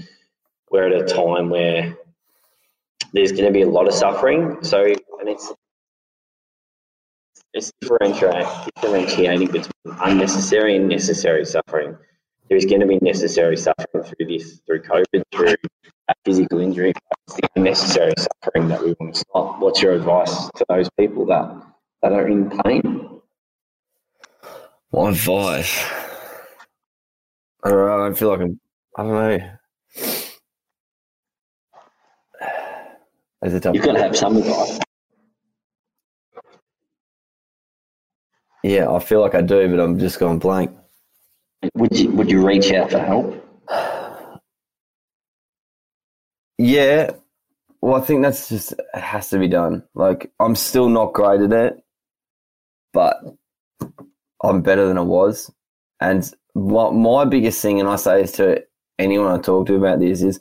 [0.71, 1.97] we're at a time where
[3.13, 4.59] there's going to be a lot of suffering.
[4.63, 5.53] So, and it's
[7.55, 11.97] it's differentiating, between unnecessary and necessary suffering.
[12.49, 15.55] There is going to be necessary suffering through this, through COVID, through
[16.25, 16.93] physical injury.
[17.27, 19.59] It's the unnecessary suffering that we want to stop.
[19.61, 21.51] What's your advice to those people that,
[22.03, 23.21] that are in pain?
[24.93, 25.85] My advice.
[27.65, 28.07] I don't know.
[28.07, 28.61] I feel like I'm.
[28.97, 29.51] I don't know.
[33.45, 33.75] Is it tough?
[33.75, 34.79] You've got to have some advice.
[38.63, 40.77] Yeah, I feel like I do, but I'm just going blank.
[41.75, 43.43] Would you, would you reach out for help?
[46.59, 47.11] Yeah.
[47.81, 49.85] Well, I think that's just it has to be done.
[49.95, 51.85] Like I'm still not great at it,
[52.93, 53.17] but
[54.43, 55.53] I'm better than I was.
[56.01, 58.65] And my, my biggest thing, and I say this to
[58.99, 60.41] anyone I talk to about this, is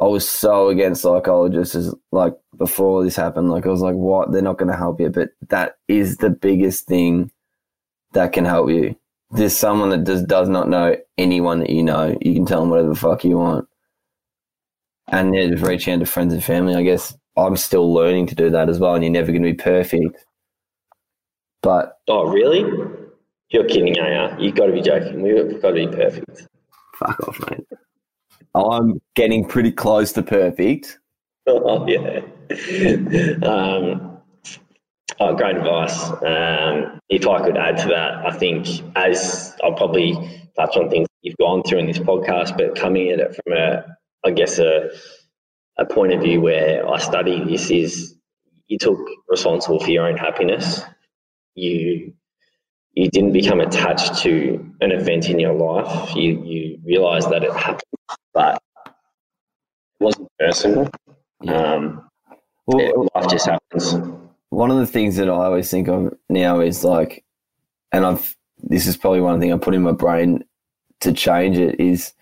[0.00, 1.74] I was so against psychologists.
[1.74, 4.32] Is like before this happened, like I was like, "What?
[4.32, 7.30] They're not going to help you." But that is the biggest thing
[8.12, 8.96] that can help you.
[9.30, 12.16] There's someone that just does not know anyone that you know.
[12.20, 13.68] You can tell them whatever the fuck you want
[15.08, 16.74] and yeah, just reaching out to friends and family.
[16.74, 19.50] I guess I'm still learning to do that as well, and you're never going to
[19.52, 20.24] be perfect.
[21.62, 22.64] But Oh, really?
[23.52, 24.46] You're kidding, are you?
[24.46, 25.20] You've got to be joking.
[25.20, 26.48] We've got to be perfect.
[26.94, 27.66] fuck off, mate.
[28.54, 30.98] I'm getting pretty close to perfect.
[31.44, 32.20] Oh yeah.
[33.44, 34.16] um,
[35.18, 36.08] oh, great advice.
[36.24, 40.12] Um, if I could add to that, I think as I'll probably
[40.56, 43.84] touch on things you've gone through in this podcast, but coming at it from a,
[44.24, 44.90] I guess a,
[45.78, 48.14] a point of view where I study this is
[48.68, 50.82] you took responsible for your own happiness.
[51.56, 52.14] You
[52.94, 56.14] you didn't become attached to an event in your life.
[56.14, 57.82] You you realised that it happened,
[58.34, 58.56] but
[59.84, 60.90] it wasn't personal.
[61.48, 62.08] Um,
[62.66, 63.94] Well, yeah, life just happens.
[64.50, 67.24] one of the things that I always think of now is like,
[67.92, 70.44] and I've this is probably one thing I put in my brain
[71.00, 72.12] to change it is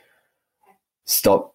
[1.06, 1.54] stop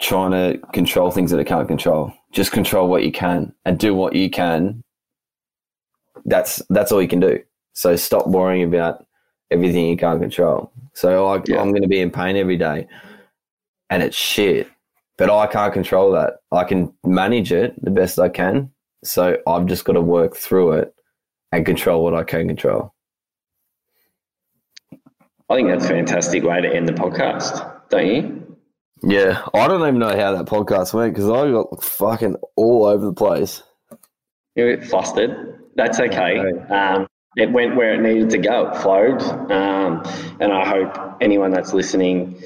[0.00, 2.12] trying to control things that I can't control.
[2.32, 4.82] Just control what you can and do what you can.
[6.24, 7.40] That's that's all you can do.
[7.78, 9.06] So stop worrying about
[9.52, 10.72] everything you can't control.
[10.94, 11.60] So I, Yeah.
[11.60, 12.88] I'm going to be in pain every day,
[13.88, 14.66] and it's shit.
[15.16, 16.38] But I can't control that.
[16.50, 18.72] I can manage it the best I can.
[19.04, 20.92] So I've just got to work through it
[21.52, 22.94] and control what I can control.
[25.48, 28.56] I think that's a fantastic way to end the podcast, don't you?
[29.04, 33.06] Yeah, I don't even know how that podcast went because I got fucking all over
[33.06, 33.62] the place.
[34.56, 35.62] You're a bit flustered.
[35.76, 36.40] That's okay.
[36.70, 37.06] Um,
[37.38, 38.68] it went where it needed to go.
[38.68, 39.22] It flowed.
[39.50, 40.02] Um,
[40.40, 42.42] and I hope anyone that's listening,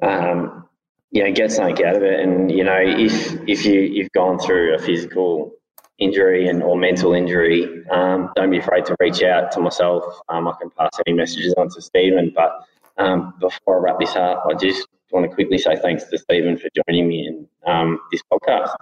[0.00, 0.66] um,
[1.10, 2.18] you know, gets something out of it.
[2.20, 5.52] And, you know, if, if you, you've gone through a physical
[5.98, 10.02] injury and or mental injury, um, don't be afraid to reach out to myself.
[10.30, 12.32] Um, I can pass any messages on to Steven.
[12.34, 12.64] But
[12.96, 16.56] um, before I wrap this up, I just want to quickly say thanks to Steven
[16.56, 18.74] for joining me in um, this podcast.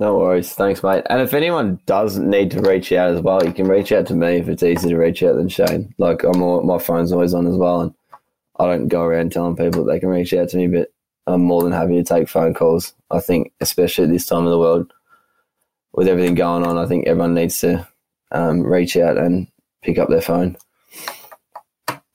[0.00, 0.54] No worries.
[0.54, 1.04] Thanks, mate.
[1.10, 4.14] And if anyone does need to reach out as well, you can reach out to
[4.14, 5.94] me if it's easier to reach out than Shane.
[5.98, 7.94] Like I'm all, my phone's always on as well, and
[8.58, 10.90] I don't go around telling people that they can reach out to me, but
[11.26, 12.94] I'm more than happy to take phone calls.
[13.10, 14.90] I think, especially at this time of the world,
[15.92, 17.86] with everything going on, I think everyone needs to
[18.32, 19.48] um, reach out and
[19.82, 20.56] pick up their phone.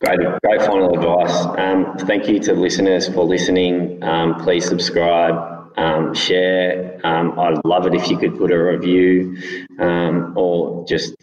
[0.03, 1.45] Great, great final advice.
[1.59, 4.03] Um, thank you to listeners for listening.
[4.03, 6.99] Um, please subscribe, um, share.
[7.03, 9.37] Um, I'd love it if you could put a review
[9.79, 11.15] um, or just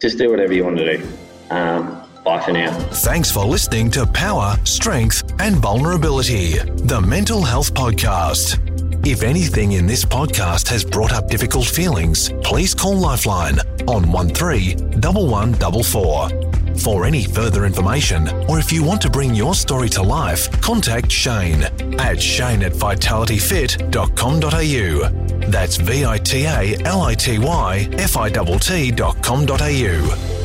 [0.00, 1.06] just do whatever you want to do.
[1.50, 2.72] Um, bye for now.
[2.90, 8.58] Thanks for listening to Power, Strength, and Vulnerability, the Mental Health Podcast.
[9.06, 16.49] If anything in this podcast has brought up difficult feelings, please call Lifeline on 131144.
[16.80, 21.12] For any further information, or if you want to bring your story to life, contact
[21.12, 21.64] Shane
[21.98, 25.50] at shane at vitalityfit.com.au.
[25.50, 30.39] That's V I T A L I T Y F I T T.com.au.